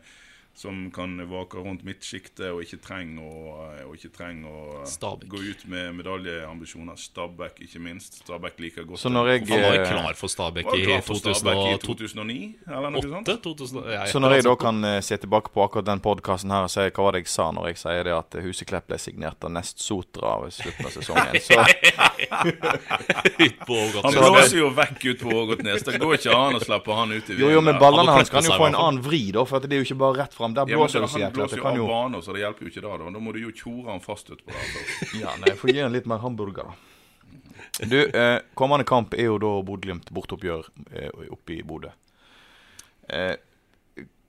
som 0.54 0.90
kan 0.92 1.16
vake 1.30 1.56
rundt 1.64 1.82
midtsjiktet 1.84 2.50
og 2.52 2.60
ikke 2.62 2.76
trenger 2.84 3.22
å, 3.24 3.86
og 3.88 3.94
ikke 3.96 4.10
trenger 4.12 4.50
å 4.52 4.84
gå 5.32 5.38
ut 5.48 5.62
med 5.66 5.94
medaljeambisjoner. 5.96 6.98
Stabæk, 7.00 7.62
ikke 7.64 7.80
minst. 7.80 8.20
Stabæk 8.20 8.60
liker 8.60 8.84
godt 8.84 9.00
Så 9.00 9.08
når 9.08 9.28
jeg- 9.32 9.48
Han 9.48 9.62
var 9.62 9.74
jo 9.74 9.80
Eh, 9.82 9.88
klar 9.90 10.14
for 10.14 10.28
Stabæk 10.28 10.66
i 10.74 10.82
i 11.72 11.78
2009, 11.78 12.54
eller 12.68 12.90
noe 12.90 13.02
sånt? 13.02 13.26
2000, 13.42 13.90
ja, 13.90 14.04
Så 14.06 14.20
når 14.20 14.34
jeg 14.34 14.44
da 14.44 14.54
kan 14.56 14.84
eh, 14.84 15.00
se 15.00 15.16
tilbake 15.16 15.48
på 15.52 15.64
akkurat 15.68 15.84
den 15.84 16.00
podkasten 16.00 16.50
her 16.50 16.62
og 16.64 16.70
si 16.70 16.80
hva 16.80 17.02
var 17.02 17.12
det 17.12 17.22
jeg 17.24 17.28
sa 17.28 17.50
når 17.50 17.66
jeg 17.68 17.76
sier 17.76 18.04
det 18.04 18.12
at 18.12 18.30
Huseklepp 18.42 18.86
ble 18.88 18.98
signert 18.98 19.42
av 19.44 19.50
Nest 19.50 19.78
Sotra 19.80 20.36
ved 20.42 20.52
slutten 20.52 20.86
av 20.86 20.92
sesongen, 20.92 21.40
så 21.40 21.64
Ågot. 23.72 24.02
Han 24.04 24.12
Så 24.12 24.20
blåser 24.20 24.58
jo 24.58 24.70
vekk 24.76 25.04
ut 25.04 25.20
på 25.22 25.32
Ågotnes. 25.32 25.82
Det 25.86 25.98
går 26.00 26.14
ikke 26.18 26.34
an 26.36 26.58
å 26.58 26.60
slippe 26.62 26.94
han 26.96 27.12
ut 27.14 27.30
i 27.30 27.36
Jo, 27.40 27.48
jo, 27.54 27.60
men 27.64 27.78
ballene 27.80 28.12
hans 28.16 28.30
kan 28.32 28.44
jo 28.44 28.54
få 28.58 28.68
en 28.70 28.76
annen 28.78 29.02
vri, 29.04 29.22
da, 29.34 29.44
for 29.48 29.56
at 29.60 29.66
det 29.68 29.76
er 29.78 29.82
jo 29.82 29.86
ikke 29.88 29.98
bare 30.02 30.18
rett 30.22 30.34
fram. 30.42 30.56
Der 30.58 30.72
Ja, 30.72 30.80
det 30.82 30.92
så 30.92 31.04
han 31.06 31.34
blåser 31.36 31.62
jo 31.62 31.68
av 31.70 31.92
banen, 31.92 32.22
så 32.22 32.34
det 32.36 32.42
hjelper 32.44 32.66
jo 32.66 32.72
ikke 32.72 32.84
da. 32.84 32.96
Da, 33.00 33.12
da 33.16 33.22
må 33.22 33.34
du 33.34 33.40
jo 33.42 33.52
tjore 33.54 33.94
han 33.94 34.02
fast 34.04 34.32
utpå 34.34 34.50
der. 34.52 34.82
Ja, 35.22 35.36
nei, 35.42 35.54
får 35.58 35.72
gi 35.72 35.80
han 35.84 35.94
litt 35.94 36.08
mer 36.10 36.22
hamburger, 36.24 36.72
da. 36.72 37.86
Du, 37.88 37.96
eh, 38.04 38.38
kommende 38.58 38.84
kamp 38.88 39.14
er 39.16 39.30
jo 39.30 39.38
da 39.40 39.54
Bodø-Glimt 39.64 40.10
borteoppgjør 40.12 40.68
eh, 40.92 41.24
oppe 41.32 41.56
i 41.56 41.62
Bodø. 41.66 41.92
Eh, 43.08 43.34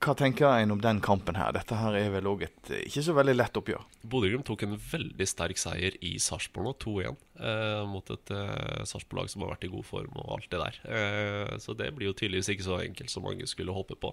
hva 0.03 0.13
tenker 0.19 0.49
en 0.59 0.73
om 0.75 0.81
den 0.83 0.99
kampen 1.03 1.37
her? 1.39 1.53
Dette 1.55 1.77
her 1.79 1.95
er 1.95 2.09
vel 2.11 2.27
òg 2.27 2.41
et 2.47 2.71
eh, 2.71 2.81
ikke 2.89 3.03
så 3.05 3.15
veldig 3.15 3.35
lett 3.37 3.59
oppgjør. 3.59 3.83
Bodø-Glimt 4.11 4.47
tok 4.49 4.65
en 4.67 4.75
veldig 4.75 5.27
sterk 5.29 5.59
seier 5.61 5.95
i 6.03 6.15
Sarpsborg 6.23 6.67
nå, 6.67 6.73
2-1. 6.83 7.21
Eh, 7.39 7.83
mot 7.91 8.11
et 8.15 8.33
eh, 8.35 8.81
Sarpsborg-lag 8.89 9.31
som 9.31 9.45
har 9.45 9.53
vært 9.53 9.67
i 9.67 9.71
god 9.71 9.87
form 9.87 10.17
og 10.23 10.33
alt 10.37 10.49
det 10.51 10.59
der. 10.63 10.81
Eh, 10.97 11.53
så 11.63 11.75
det 11.79 11.91
blir 11.95 12.11
jo 12.11 12.17
tydeligvis 12.19 12.51
ikke 12.51 12.67
så 12.67 12.81
enkelt 12.83 13.13
som 13.13 13.23
mange 13.27 13.47
skulle 13.49 13.75
håpe 13.75 13.95
på. 13.99 14.11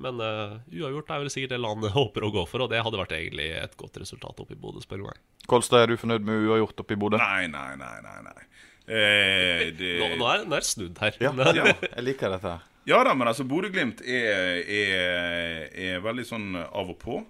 Men 0.00 0.18
uh, 0.18 0.56
uavgjort 0.74 1.10
er 1.14 1.22
vel 1.22 1.30
sikkert 1.30 1.54
det 1.54 1.60
landet 1.62 1.94
håper 1.98 2.26
å 2.26 2.32
gå 2.34 2.42
for, 2.50 2.64
og 2.64 2.72
det 2.72 2.82
hadde 2.82 2.98
vært 2.98 3.14
egentlig 3.14 3.50
et 3.60 3.76
godt 3.80 4.00
resultat 4.02 4.40
oppe 4.42 4.56
i 4.56 4.60
Bodø, 4.60 4.82
spør 4.82 5.04
du 5.04 5.08
meg. 5.08 5.20
Kolstad, 5.50 5.84
er 5.84 5.92
du 5.92 6.00
fornøyd 6.00 6.26
med 6.26 6.48
uavgjort 6.48 6.82
oppe 6.84 6.96
i 6.96 7.00
Bodø? 7.00 7.20
Nei, 7.22 7.46
nei, 7.52 7.70
nei, 7.80 7.96
nei. 8.02 8.16
nei. 8.26 8.46
Eh, 8.84 9.70
det, 9.78 9.92
Nå, 10.02 10.08
nå 10.20 10.26
er 10.28 10.42
det 10.50 10.62
snudd 10.68 10.98
her. 11.00 11.14
Ja, 11.22 11.30
Ja. 11.56 11.70
jeg 11.72 12.04
liker 12.04 12.34
dette 12.34 12.56
her. 12.56 12.70
Ja 12.84 12.98
da, 13.06 13.14
men 13.16 13.30
altså 13.30 13.46
Bodø-Glimt 13.48 14.02
er, 14.04 14.58
er, 14.60 15.70
er 15.72 16.02
veldig 16.04 16.26
sånn 16.28 16.50
av 16.58 16.90
og 16.92 16.98
på. 17.00 17.22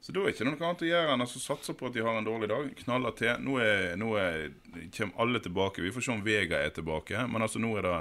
Så 0.00 0.12
da 0.12 0.20
er 0.20 0.28
det 0.28 0.34
ikke 0.34 0.46
noe 0.48 0.58
annet 0.60 0.82
å 0.84 0.88
gjøre 0.90 1.14
enn 1.14 1.24
å 1.24 1.28
satse 1.30 1.72
på 1.76 1.88
at 1.88 1.96
de 1.96 2.04
har 2.04 2.18
en 2.18 2.26
dårlig 2.26 2.48
dag. 2.50 2.68
Knaller 2.82 3.14
til. 3.16 3.32
Nå, 3.44 3.56
er, 3.64 3.94
nå 4.00 4.10
er, 4.20 4.46
kommer 4.96 5.24
alle 5.24 5.40
tilbake. 5.44 5.84
Vi 5.84 5.92
får 5.92 6.04
se 6.04 6.12
om 6.14 6.22
Vega 6.24 6.60
er 6.64 6.72
tilbake. 6.76 7.24
Men 7.32 7.44
altså 7.44 7.60
nå 7.60 7.72
er 7.80 7.88
det 7.88 7.96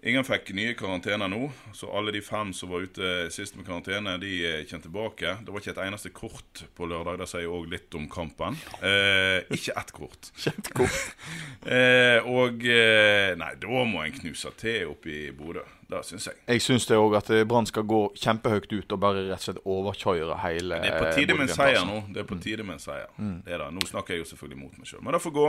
Ingen 0.00 0.24
fikk 0.24 0.54
nye 0.56 0.72
karantener 0.78 1.28
nå, 1.28 1.50
så 1.76 1.90
alle 1.92 2.14
de 2.14 2.22
fem 2.24 2.54
som 2.56 2.70
var 2.72 2.86
ute 2.88 3.28
sist 3.34 3.56
med 3.58 3.66
karantene, 3.66 4.14
de 4.22 4.30
kommer 4.40 4.68
kjent 4.70 4.86
tilbake. 4.86 5.32
Det 5.44 5.52
var 5.52 5.60
ikke 5.60 5.74
et 5.74 5.82
eneste 5.84 6.12
kort 6.16 6.62
på 6.76 6.88
lørdag. 6.88 7.18
Det 7.20 7.28
sier 7.28 7.52
òg 7.52 7.68
litt 7.68 7.96
om 7.98 8.06
kampen. 8.08 8.56
Eh, 8.80 9.44
ikke 9.52 9.76
ett 9.76 9.92
kort. 9.96 10.30
Kjent 10.44 10.72
kort. 10.76 11.00
Eh, 11.60 12.24
og 12.24 12.62
eh, 12.64 13.34
Nei, 13.36 13.50
da 13.60 13.82
må 13.84 14.00
en 14.00 14.14
knuse 14.16 14.48
til 14.58 14.88
oppe 14.94 15.12
i 15.12 15.26
Bodø. 15.36 15.60
Det 15.90 16.00
syns 16.06 16.26
jeg. 16.30 16.36
Jeg 16.46 16.62
syns 16.62 16.86
det 16.86 16.96
òg 17.00 17.16
at 17.18 17.30
eh, 17.34 17.42
Brann 17.50 17.66
skal 17.66 17.82
gå 17.90 18.00
kjempehøyt 18.14 18.70
ut 18.76 18.92
og 18.94 19.00
bare 19.02 19.24
rett 19.26 19.40
og 19.40 19.44
slett 19.48 19.60
overkjøre 19.66 20.36
hele 20.44 20.78
Det 20.84 20.92
er 20.92 20.98
på 21.02 21.12
tide 21.16 21.34
med 21.34 21.48
en 21.48 21.54
seier 21.54 21.80
altså. 21.80 21.86
nå. 21.90 22.14
Det 22.14 22.22
er 22.22 22.28
på 22.30 22.38
tide 22.44 22.66
med 22.66 22.76
en 22.78 22.82
seier. 22.84 23.08
Det 23.18 23.54
er 23.56 23.64
det. 23.64 23.68
Nå 23.74 23.86
snakker 23.90 24.14
jeg 24.14 24.22
jo 24.24 24.28
selvfølgelig 24.30 24.60
mot 24.62 24.78
meg 24.78 24.86
sjøl, 24.92 25.02
men 25.04 25.16
det 25.16 25.22
får 25.24 25.34
gå. 25.40 25.46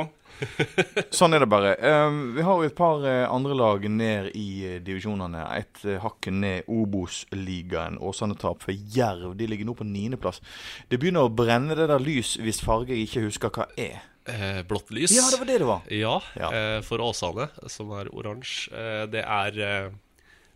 Sånn 1.21 1.37
er 1.37 1.43
det 1.45 1.49
bare. 1.51 1.73
Eh, 1.77 2.19
vi 2.37 2.45
har 2.47 2.57
jo 2.63 2.67
et 2.71 2.77
par 2.77 3.05
eh, 3.07 3.23
andre 3.29 3.57
lag 3.59 3.85
ned 3.91 4.31
i 4.37 4.47
eh, 4.73 4.77
divisjonene. 4.85 5.43
Et 5.61 5.83
hakk 6.03 6.31
ned 6.33 6.69
Obos-ligaen. 6.71 7.99
Åsane-tap 8.01 8.63
for 8.65 8.73
Jerv. 8.95 9.35
De 9.37 9.47
ligger 9.49 9.67
nå 9.69 9.75
på 9.77 9.87
niendeplass. 9.87 10.41
Det 10.89 10.99
begynner 11.01 11.27
å 11.27 11.33
brenne 11.33 11.75
det 11.77 11.89
der 11.91 12.01
lys 12.01 12.35
hvis 12.41 12.61
farge 12.63 12.95
jeg 12.95 13.07
ikke 13.09 13.25
husker 13.27 13.53
hva 13.57 13.67
er. 13.77 14.01
eh, 14.29 14.61
blått 14.69 14.91
lys. 14.93 15.11
Ja, 15.15 15.27
det 15.33 15.39
var 15.41 15.49
det 15.49 15.59
det 15.63 15.67
var. 15.69 15.81
Ja, 15.89 16.15
Ja. 16.37 16.51
Eh, 16.53 16.81
for 16.85 17.01
Åsane, 17.01 17.49
som 17.69 17.91
er 17.97 18.09
oransje. 18.13 18.69
Eh, 18.73 19.05
det 19.11 19.23
er 19.25 19.91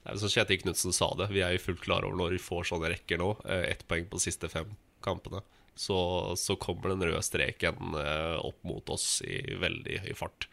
det 0.05 0.21
er 0.27 0.33
Kjetil 0.35 0.61
Knutsen 0.61 0.93
sa 0.93 1.07
det, 1.17 1.29
vi 1.33 1.41
er 1.41 1.55
jo 1.55 1.63
fullt 1.65 1.81
klar 1.85 2.05
over 2.05 2.17
når 2.19 2.35
vi 2.37 2.41
får 2.45 2.67
sånne 2.71 2.91
rekker 2.93 3.17
nå. 3.21 3.31
Eh, 3.49 3.63
Ett 3.73 3.85
poeng 3.89 4.05
på 4.09 4.19
de 4.19 4.25
siste 4.27 4.49
fem 4.51 4.75
kampene. 5.05 5.41
Så, 5.75 5.97
så 6.39 6.55
kommer 6.55 6.93
den 6.93 7.03
røde 7.03 7.21
streken 7.25 7.95
eh, 7.99 8.37
opp 8.45 8.61
mot 8.63 8.89
oss 8.93 9.19
i 9.27 9.41
veldig 9.59 9.97
høy 10.05 10.13
fart. 10.15 10.47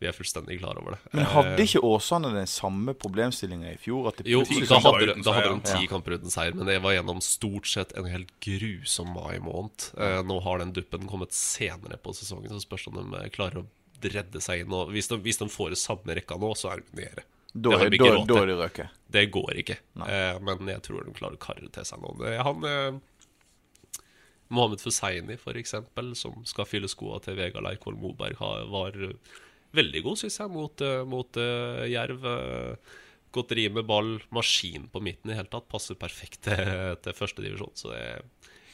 Vi 0.00 0.04
er 0.08 0.12
fullstendig 0.12 0.58
klar 0.60 0.76
over 0.80 0.94
det. 0.96 1.00
Men 1.16 1.24
hadde 1.32 1.54
Eh, 1.56 1.62
ikke 1.64 1.80
Åsane 1.88 2.30
den 2.34 2.48
samme 2.48 2.92
problemstillinga 3.00 3.70
i 3.72 3.78
fjor? 3.80 4.10
At 4.10 4.18
det 4.20 4.28
jo, 4.32 4.42
da 4.44 4.80
hadde, 4.84 5.14
da 5.24 5.34
hadde 5.38 5.52
de 5.54 5.70
ti 5.72 5.88
kamper 5.88 6.18
uten 6.18 6.32
seier, 6.32 6.52
men 6.56 6.68
det 6.68 6.78
var 6.84 6.92
gjennom 6.96 7.22
stort 7.24 7.68
sett 7.70 7.94
en 7.96 8.08
helt 8.12 8.32
grusom 8.44 9.12
mai 9.16 9.38
måned. 9.40 9.88
Nå 10.28 10.36
har 10.44 10.60
den 10.60 10.74
duppen 10.76 11.08
kommet 11.08 11.32
senere 11.36 11.96
på 12.00 12.12
sesongen, 12.16 12.52
så 12.52 12.60
spørs 12.64 12.86
om 12.92 13.00
de 13.00 13.24
klarer 13.32 13.62
å 13.62 13.66
redde 14.04 14.40
seg 14.44 14.62
inn. 14.66 14.74
Og 14.76 14.92
hvis 14.92 15.08
de, 15.08 15.16
hvis 15.24 15.40
de 15.40 15.48
får 15.52 15.72
i 15.72 15.80
samme 15.80 16.16
rekka 16.20 16.36
nå, 16.40 16.52
så 16.60 16.74
er 16.74 16.84
de 16.84 17.00
nede. 17.00 17.24
Da, 17.52 17.70
det 17.70 17.78
har 17.78 17.90
de 17.90 17.96
ikke 17.98 18.08
da, 18.10 18.16
råd 18.16 18.26
da 18.28 18.34
til. 18.34 18.50
er 18.56 18.70
det. 18.76 18.88
Det 19.16 19.24
går 19.32 19.60
ikke. 19.62 19.76
Eh, 20.06 20.38
men 20.44 20.68
jeg 20.72 20.82
tror 20.84 21.04
de 21.06 21.14
klarer 21.16 21.38
å 21.38 21.44
karre 21.46 21.68
til 21.72 21.86
seg 21.88 22.02
noen. 22.02 22.24
Eh, 22.28 22.42
Han 22.44 22.64
eh, 22.68 22.98
Mohammed 24.48 24.80
Fussaini, 24.82 25.36
for 25.40 25.58
eksempel, 25.58 26.12
som 26.18 26.44
skal 26.46 26.68
fylle 26.68 26.88
skoa 26.90 27.18
til 27.24 27.34
Vegard 27.38 27.64
Leikvoll 27.66 27.96
Moberg, 27.98 28.36
har- 28.38 28.66
var 28.70 28.94
eh, 29.08 29.16
veldig 29.74 30.02
god, 30.04 30.18
syns 30.20 30.38
jeg, 30.38 30.50
mot, 30.52 30.80
eh, 30.80 31.02
mot 31.04 31.36
uh, 31.42 31.82
Jerv. 31.90 32.22
Godt 32.22 33.50
Godteri 33.50 33.66
med 33.68 33.84
ball, 33.84 34.14
maskin 34.32 34.86
på 34.88 35.00
midten 35.04 35.28
i 35.30 35.34
hele 35.36 35.50
tatt. 35.52 35.66
Passer 35.68 35.94
perfekt 35.98 36.46
til, 36.46 36.96
til 37.04 37.12
førstedivisjon. 37.18 37.74
Så 37.76 37.90
det, 37.92 38.04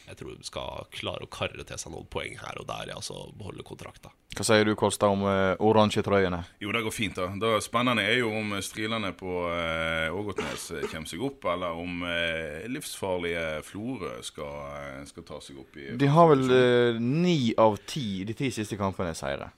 jeg 0.06 0.18
tror 0.20 0.36
de 0.36 0.44
skal 0.46 0.84
klare 0.94 1.24
å 1.26 1.30
karre 1.32 1.64
til 1.66 1.78
seg 1.80 1.90
noen 1.94 2.06
poeng 2.12 2.36
her 2.38 2.60
og 2.60 2.68
der, 2.68 2.92
ja, 2.92 2.98
altså 3.00 3.24
beholde 3.38 3.64
kontrakta. 3.66 4.12
Hva 4.32 4.44
sier 4.48 4.64
du, 4.64 4.72
Kolstad, 4.80 5.12
om 5.12 5.26
uh, 5.28 5.52
oransje 5.60 6.00
trøyene? 6.06 6.38
Jo, 6.62 6.70
det 6.72 6.80
går 6.86 6.94
fint. 6.96 7.18
da. 7.20 7.26
Det 7.36 7.50
spennende 7.66 8.00
er 8.08 8.22
jo 8.22 8.30
om 8.32 8.54
strilene 8.64 9.10
på 9.18 9.28
uh, 9.44 10.08
Ågotnes 10.16 10.70
eh, 10.72 10.86
kommer 10.88 11.10
seg 11.10 11.20
opp, 11.26 11.44
eller 11.52 11.76
om 11.76 12.00
uh, 12.06 12.62
livsfarlige 12.72 13.44
Florø 13.68 14.14
skal, 14.24 14.54
eh, 14.78 15.02
skal 15.10 15.26
ta 15.28 15.40
seg 15.44 15.60
opp 15.60 15.76
i 15.76 15.90
De 16.00 16.08
har 16.14 16.30
vel 16.32 16.46
eh, 16.48 17.00
ni 17.02 17.52
av 17.60 17.76
ti 17.84 18.22
de 18.24 18.32
ti 18.38 18.48
siste 18.56 18.78
kampene 18.80 19.12
seire 19.18 19.50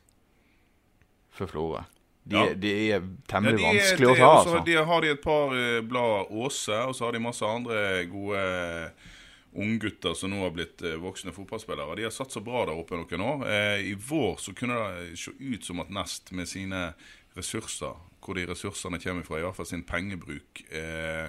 for 1.35 1.47
Florø. 1.51 1.85
De, 2.25 2.37
Ja. 2.41 2.55
de 2.57 2.71
er 2.73 2.87
Ja, 2.95 3.01
temmelig 3.29 3.59
de 3.59 3.65
er- 3.65 3.75
vanskelig 3.75 4.07
det 4.09 4.13
å 4.15 4.19
ta, 4.19 4.29
altså. 4.41 4.61
De 4.65 4.75
har 4.91 5.01
de 5.05 5.11
et 5.13 5.23
par 5.23 5.53
eh, 5.55 5.81
blad 5.87 6.31
Åse, 6.33 6.79
og 6.89 6.95
så 6.97 7.05
har 7.07 7.13
de 7.13 7.21
masse 7.21 7.45
andre 7.47 8.07
gode 8.11 8.39
eh, 8.43 9.11
unggutter 9.55 10.15
som 10.19 10.33
nå 10.33 10.43
har 10.43 10.55
blitt 10.55 10.83
eh, 10.85 10.99
voksne 11.01 11.35
fotballspillere. 11.35 11.97
De 11.99 12.07
har 12.07 12.15
satt 12.15 12.35
så 12.35 12.43
bra 12.45 12.65
der 12.69 12.79
oppe 12.79 12.99
noen 12.99 13.25
år. 13.25 13.45
Eh, 13.49 13.91
I 13.91 13.95
vår 13.99 14.39
så 14.43 14.55
kunne 14.57 14.79
det 14.81 15.19
se 15.21 15.35
ut 15.39 15.67
som 15.67 15.83
at 15.83 15.93
Nest 15.95 16.33
med 16.37 16.51
sine 16.51 16.87
ressurser, 17.35 17.99
hvor 18.25 18.39
de 18.39 18.47
ressursene 18.49 19.01
kommer 19.03 19.27
fra, 19.27 19.41
i 19.41 19.45
hvert 19.45 19.59
fall 19.59 19.69
sin 19.69 19.85
pengebruk, 19.87 20.65
eh, 20.71 21.29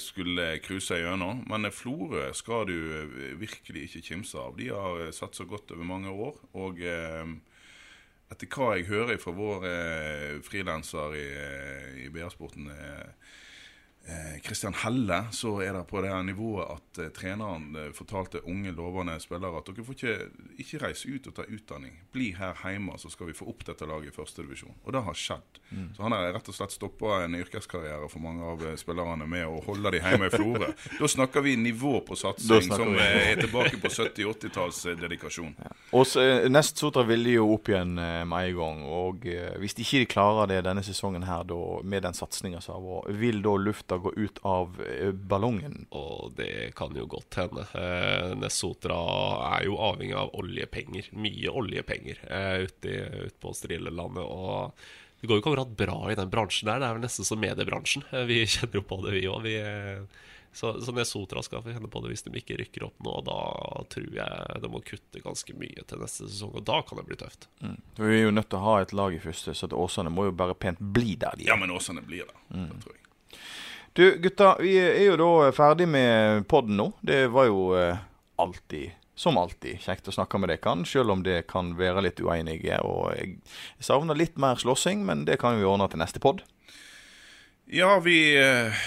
skulle 0.00 0.54
cruise 0.64 0.96
gjennom. 0.96 1.42
Men 1.50 1.68
Florø 1.74 2.30
skal 2.32 2.64
du 2.70 3.34
virkelig 3.36 3.88
ikke 3.88 4.06
kimse 4.06 4.38
av. 4.40 4.54
De 4.56 4.70
har 4.72 5.10
satt 5.12 5.36
så 5.36 5.44
godt 5.44 5.74
over 5.76 5.84
mange 5.84 6.10
år. 6.10 6.40
og... 6.56 6.84
Etter 8.30 8.46
hva 8.54 8.76
jeg 8.78 8.86
hører 8.86 9.18
fra 9.18 9.32
vår 9.34 9.64
eh, 9.66 10.36
frilanser 10.46 11.16
i, 11.18 11.26
i 12.04 12.10
BR-sporten, 12.14 12.68
eh, 12.70 13.32
eh, 14.06 14.40
Christian 14.44 14.74
Helle, 14.74 15.24
så 15.32 15.60
er 15.62 15.72
det 15.76 15.84
på 15.90 16.00
det 16.02 16.10
her 16.12 16.22
nivået 16.22 16.66
at 16.76 16.98
eh, 17.02 17.10
treneren 17.14 17.76
eh, 17.76 17.90
fortalte 17.96 18.42
unge, 18.48 18.72
lovende 18.76 19.18
spillere 19.20 19.60
at 19.60 19.68
dere 19.70 19.84
får 19.86 19.96
ikke, 19.98 20.16
ikke 20.64 20.80
reise 20.84 21.10
ut 21.10 21.26
og 21.30 21.36
ta 21.36 21.46
utdanning. 21.48 21.98
Bli 22.12 22.30
her 22.38 22.56
hjemme, 22.64 22.96
så 22.98 23.10
skal 23.12 23.30
vi 23.30 23.36
få 23.36 23.48
opp 23.52 23.64
dette 23.68 23.86
laget 23.88 24.12
i 24.12 24.16
førstedivisjon. 24.16 24.76
Og 24.84 24.94
det 24.96 25.02
har 25.06 25.18
skjedd. 25.18 25.60
Mm. 25.70 25.88
Så 25.96 26.02
han 26.02 26.14
har 26.16 26.32
rett 26.34 26.48
og 26.50 26.56
slett 26.56 26.74
stoppa 26.74 27.20
en 27.24 27.36
yrkeskarriere 27.38 28.08
for 28.10 28.22
mange 28.24 28.46
av 28.52 28.64
eh, 28.66 28.76
spillerne 28.80 29.26
med 29.30 29.46
å 29.46 29.60
holde 29.66 29.92
de 29.94 30.02
hjemme 30.02 30.30
i 30.30 30.34
Florø. 30.34 30.70
da 31.00 31.10
snakker 31.14 31.44
vi 31.46 31.56
nivå 31.60 32.00
på 32.06 32.18
satsing 32.18 32.70
som 32.70 32.94
vi. 32.94 32.98
eh, 33.04 33.32
er 33.34 33.42
tilbake 33.44 33.78
på 33.82 33.92
70-80-talls 33.92 34.82
eh, 34.90 34.98
dedikasjon. 34.98 35.54
Og 35.94 36.06
så, 36.08 36.24
eh, 36.24 36.48
Nest 36.50 36.80
Sotra 36.80 37.04
ville 37.06 37.36
jo 37.36 37.50
opp 37.54 37.70
igjen 37.70 37.94
eh, 38.00 38.22
med 38.28 38.50
en 38.50 38.58
gang. 38.58 38.82
Og 38.90 39.28
hvis 39.60 39.76
de 39.76 39.84
ikke 39.86 40.14
klarer 40.16 40.50
det 40.50 40.62
denne 40.66 40.82
sesongen 40.86 41.24
her, 41.28 41.44
da, 41.46 41.60
med 41.84 42.04
den 42.06 42.16
satsinga 42.16 42.60
som 42.64 42.78
har 42.78 42.84
vært, 42.86 43.14
vil 43.20 43.42
da 43.44 43.54
lufta 43.90 43.98
gå 44.02 44.12
ut 44.16 44.38
av 44.46 44.80
eh, 44.86 45.10
ballongen? 45.12 45.86
Og 45.90 46.32
det 46.36 46.74
kan 46.76 46.94
jo 46.96 47.06
godt 47.06 47.34
hende. 47.40 47.66
Eh, 47.74 48.34
Nesotra 48.38 48.98
er 49.58 49.66
jo 49.66 49.76
avhengig 49.78 50.14
av 50.16 50.30
oljepenger. 50.34 51.10
Mye 51.12 51.50
oljepenger 51.50 52.18
eh, 52.30 52.64
ute, 52.66 52.88
i- 52.88 53.26
ute 53.26 53.38
på 53.40 53.52
Strillelandet. 53.54 54.24
Og 54.24 54.72
det 55.20 55.26
går 55.28 55.36
jo 55.36 55.42
ikke 55.42 55.52
akkurat 55.54 55.76
bra 55.76 56.10
i 56.10 56.14
den 56.18 56.30
bransjen 56.32 56.66
der. 56.70 56.80
Det 56.80 56.86
er 56.88 56.94
vel 56.98 57.04
nesten 57.04 57.24
som 57.28 57.40
mediebransjen. 57.42 58.04
Vi 58.26 58.44
kjenner 58.46 58.80
jo 58.80 58.82
på 58.88 59.00
det, 59.04 59.12
vi 59.18 59.26
òg. 59.28 60.06
Så, 60.52 60.72
så 60.82 60.90
Nesotra 60.90 61.38
skal 61.46 61.62
få 61.62 61.70
kjenne 61.70 61.86
på 61.86 62.00
det 62.02 62.08
hvis 62.10 62.24
de 62.26 62.32
ikke 62.40 62.56
rykker 62.58 62.82
opp 62.88 62.96
nå. 63.06 63.12
Da 63.22 63.36
tror 63.92 64.08
jeg 64.16 64.62
de 64.64 64.70
må 64.72 64.80
kutte 64.82 65.20
ganske 65.22 65.54
mye 65.54 65.84
til 65.86 66.00
neste 66.02 66.26
sesong, 66.26 66.56
og 66.58 66.64
da 66.66 66.80
kan 66.82 66.98
det 66.98 67.04
bli 67.06 67.18
tøft. 67.20 67.46
Vi 68.00 68.08
er 68.16 68.24
jo 68.24 68.32
nødt 68.34 68.48
til 68.50 68.58
å 68.58 68.64
ha 68.64 68.72
et 68.82 68.90
lag 68.98 69.14
i 69.14 69.20
første, 69.22 69.54
så 69.54 69.68
Åsane 69.70 70.10
må 70.10 70.26
jo 70.26 70.32
bare 70.34 70.56
pent 70.58 70.80
bli 70.82 71.14
der 71.22 71.36
de 71.38 71.46
er. 71.46 71.52
Ja, 71.52 71.56
men 71.60 71.70
Åsane 71.70 72.02
blir 72.02 72.26
det. 72.26 72.34
Det 72.50 72.80
tror 72.82 72.96
jeg. 72.96 73.06
Du 73.92 74.18
gutta, 74.18 74.56
vi 74.60 74.76
er 74.78 75.02
jo 75.08 75.16
da 75.18 75.50
ferdig 75.52 75.88
med 75.90 76.44
podden 76.48 76.76
nå. 76.78 76.84
Det 77.02 77.24
var 77.34 77.48
jo 77.48 77.64
eh, 77.74 77.98
alltid, 78.38 78.92
som 79.18 79.38
alltid, 79.40 79.80
kjekt 79.82 80.06
å 80.06 80.14
snakke 80.14 80.38
med 80.38 80.52
dere, 80.52 80.76
selv 80.86 81.10
om 81.16 81.24
det 81.26 81.40
kan 81.50 81.72
være 81.78 82.04
litt 82.06 82.22
uenige. 82.22 82.78
Og 82.86 83.10
jeg 83.18 83.40
savner 83.82 84.14
litt 84.18 84.38
mer 84.38 84.60
slåssing, 84.62 85.02
men 85.08 85.26
det 85.26 85.40
kan 85.42 85.58
vi 85.58 85.66
ordne 85.66 85.90
til 85.90 85.98
neste 86.02 86.22
pod. 86.22 86.44
Ja, 87.66 87.96
vi 88.02 88.16
eh, 88.38 88.78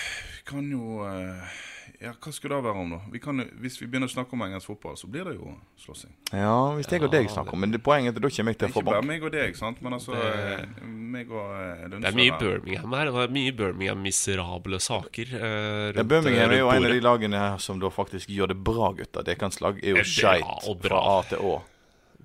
kan 0.47 0.71
jo 0.71 1.03
eh, 1.07 1.59
Ja, 2.03 2.11
hva 2.19 2.31
skulle 2.35 2.57
det 2.57 2.65
være 2.65 2.79
om, 2.81 2.95
da? 2.95 3.01
Vi 3.11 3.19
kan, 3.23 3.43
hvis 3.63 3.77
vi 3.79 3.85
begynner 3.87 4.09
å 4.09 4.11
snakke 4.11 4.35
om 4.35 4.41
engelsk 4.43 4.67
fotball, 4.71 4.95
så 4.99 5.07
blir 5.11 5.27
det 5.27 5.35
jo 5.37 5.51
slåssing. 5.79 6.11
Ja, 6.31 6.55
hvis 6.75 6.87
jeg 6.91 7.03
og 7.03 7.11
deg 7.13 7.27
snakker 7.31 7.55
om 7.55 7.63
Men 7.63 7.75
det 7.75 7.79
poenget 7.83 8.15
er 8.15 8.19
at 8.19 8.25
da 8.25 8.31
kommer 8.39 8.55
jeg 8.55 8.59
til 8.63 8.71
å 8.71 8.75
få 8.75 8.83
ikke 8.83 8.91
bare 8.91 9.07
meg 9.07 9.23
og 9.23 9.35
deg, 9.35 9.55
sant? 9.59 9.79
men 9.83 9.95
altså 9.99 10.15
Det- 10.15 10.65
meg 11.13 11.31
og 11.31 11.51
eh, 11.55 11.85
Det 11.93 11.99
er 12.09 12.17
mye. 12.17 12.35
Birmingham 12.41 12.95
her. 12.97 13.11
Det 13.13 13.23
er 13.27 13.33
mye 13.37 13.53
Birmingham-miserable 13.61 14.79
saker. 14.83 15.33
Eh, 15.39 15.93
Ja, 15.97 16.03
Birmingham 16.03 16.51
er 16.57 16.59
jo 16.63 16.69
en 16.73 16.87
av 16.89 16.95
de 16.97 17.01
lagene 17.05 17.39
her 17.45 17.57
som 17.63 17.79
da 17.81 17.91
faktisk 17.93 18.29
gjør 18.33 18.51
det 18.55 18.59
bra, 18.65 18.91
gutter. 18.97 19.23
Deres 19.29 19.61
lag 19.63 19.79
er 19.83 19.97
jo 19.99 20.05
skeit 20.07 20.45
fra. 20.87 21.03
A 21.13 21.17
til 21.29 21.45
Å. 21.53 21.55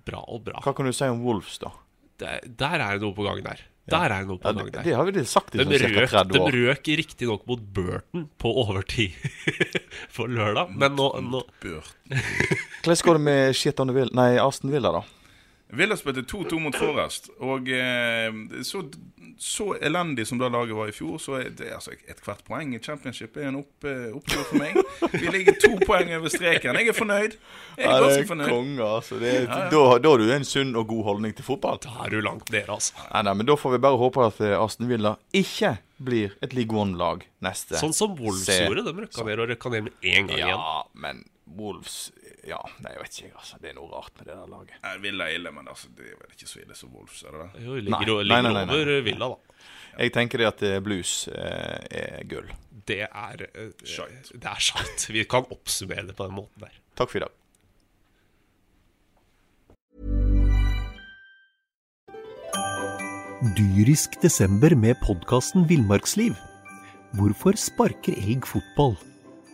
Bra 0.09 0.23
og 0.33 0.45
bra. 0.49 0.61
Hva 0.65 0.73
kan 0.75 0.89
du 0.89 0.95
si 0.97 1.05
om 1.13 1.21
Wolves, 1.27 1.59
da? 1.61 1.75
Der, 2.19 2.41
der 2.49 2.81
er 2.81 2.97
det 2.97 3.05
noe 3.05 3.15
på 3.15 3.27
gang 3.29 3.43
der. 3.45 3.61
Der 3.89 4.05
er 4.13 4.21
det 4.21 4.29
noe 4.29 4.37
på 4.41 4.51
Ja, 4.51 4.53
gang 4.57 4.71
der. 4.73 4.83
det 4.85 4.95
har 4.99 5.07
vi 5.09 5.23
sagt 5.25 5.55
i 5.55 5.59
De 5.63 5.65
sånn 5.65 5.95
ca. 5.95 6.01
røk, 6.03 6.11
30 6.13 6.33
de 6.35 6.41
år. 6.45 6.57
røk 6.57 6.89
riktignok 7.01 7.45
mot 7.49 7.61
Burton 7.77 8.27
på 8.41 8.51
overtid 8.65 9.15
for 10.17 10.29
lørdag, 10.29 10.75
men 10.77 10.97
nå. 10.99 11.07
Hvordan 11.63 13.01
går 13.05 13.17
det 13.17 13.23
med 13.25 13.57
Shieton 13.57 13.93
Villa 13.97 14.13
Nei, 14.19 14.31
Aston 14.43 14.73
Villa, 14.75 14.93
da? 14.99 15.03
Villa 15.71 15.97
spilte 16.01 16.23
2-2 16.25 16.59
mot 16.65 16.77
Forrest. 16.77 17.29
og 17.45 17.69
eh, 17.69 18.33
så, 18.65 18.81
så 19.39 19.67
elendig 19.85 20.25
som 20.27 20.39
det 20.41 20.49
laget 20.55 20.77
var 20.77 20.89
i 20.89 20.95
fjor, 20.97 21.19
så 21.21 21.35
er 21.43 21.51
det 21.59 21.69
altså 21.77 21.93
ethvert 22.09 22.41
poeng 22.47 22.73
i 22.75 22.81
championship 22.81 23.37
er 23.37 23.51
en 23.51 23.59
opp, 23.61 23.85
eh, 23.85 24.07
opptur 24.17 24.47
for 24.49 24.63
meg. 24.63 24.79
Vi 25.13 25.29
ligger 25.35 25.59
to 25.61 25.75
poeng 25.85 26.09
over 26.17 26.33
streken. 26.33 26.79
Jeg 26.81 26.89
er 26.89 26.97
fornøyd. 26.97 27.37
Jeg 27.77 27.85
er 27.85 28.07
ganske 28.07 28.27
fornøyd. 28.33 28.49
konge, 28.55 28.89
altså. 28.89 29.21
Det 29.21 29.35
er, 29.35 29.43
Ja, 29.45 29.59
ja. 29.67 29.69
Da, 29.75 29.85
da 30.07 30.15
har 30.15 30.25
du 30.25 30.33
en 30.39 30.49
sunn 30.49 30.73
og 30.77 30.89
god 30.89 31.05
holdning 31.13 31.37
til 31.37 31.45
fotball. 31.47 31.79
Da 31.85 31.93
er 32.07 32.17
du 32.17 32.21
langt 32.25 32.49
nede, 32.55 32.65
altså. 32.73 32.97
Nei, 33.13 33.23
nei, 33.29 33.37
men 33.43 33.47
Da 33.53 33.59
får 33.61 33.77
vi 33.77 33.85
bare 33.85 34.01
håpe 34.01 34.25
at 34.33 34.41
eh, 34.41 34.57
Aston 34.57 34.89
Villa 34.89 35.17
ikke 35.37 35.77
blir 36.01 36.33
et 36.41 36.53
League 36.55 36.73
One-lag 36.79 37.25
neste 37.43 37.77
Sånn 37.81 37.93
som 37.93 38.17
Wolves 38.17 38.49
gjorde. 38.49 38.85
De 38.89 38.93
rykka 39.05 39.25
ned 39.27 39.41
og 39.45 39.49
rykka 39.53 39.73
ned 39.75 39.89
med 39.91 40.05
én 40.07 40.29
gang 40.31 40.39
igjen. 40.41 40.55
Ja, 40.57 40.83
men 40.95 41.25
Wolves 41.57 42.11
Ja, 42.47 42.59
nei, 42.85 42.93
jeg 42.95 43.03
vet 43.03 43.19
ikke, 43.23 43.39
altså. 43.41 43.59
Det 43.63 43.71
er 43.71 43.77
noe 43.79 43.89
rart 43.93 44.13
med 44.19 44.29
det 44.29 44.37
der 44.37 44.51
laget. 44.53 44.77
Nei, 44.85 44.95
Villa 45.05 45.27
er 45.29 45.39
ille, 45.39 45.53
men 45.57 45.69
altså, 45.73 45.89
det 45.97 46.07
er 46.13 46.21
vel 46.21 46.35
ikke 46.37 46.49
så 46.51 46.61
ille 46.63 46.77
som 46.79 46.93
Wolves, 46.95 47.23
er 47.25 47.35
det 47.37 47.41
det? 47.47 47.65
Jo, 47.67 47.75
ligger, 47.79 47.91
Nei, 47.97 48.05
ligger 48.07 48.25
nei, 48.29 48.41
nei, 48.43 48.53
nei, 48.59 48.65
nei. 48.71 48.79
over 48.83 49.05
Villa, 49.09 49.29
da. 49.35 49.65
Jeg 49.99 50.13
tenker 50.15 50.39
det 50.43 50.47
at 50.53 50.63
eh, 50.69 50.79
blues 50.85 51.13
eh, 51.33 51.99
er 52.03 52.25
gull. 52.31 52.53
Det 52.89 53.01
er 53.09 53.43
eh, 53.49 53.73
Shite. 53.83 54.39
Det 54.39 54.53
er 54.53 54.63
sant. 54.63 55.09
Vi 55.13 55.25
kan 55.29 55.49
oppsummere 55.51 56.07
det 56.09 56.15
på 56.19 56.29
den 56.29 56.37
måten 56.39 56.63
der. 56.69 56.77
Takk 56.99 57.11
for 57.13 57.21
i 57.21 57.27
dag. 57.27 57.35
Dyrisk 63.57 64.17
desember 64.23 64.75
med 64.75 64.99
podkasten 65.05 65.67
Villmarksliv. 65.71 66.35
Hvorfor 67.19 67.57
sparker 67.59 68.17
elg 68.19 68.47
fotball? 68.49 68.97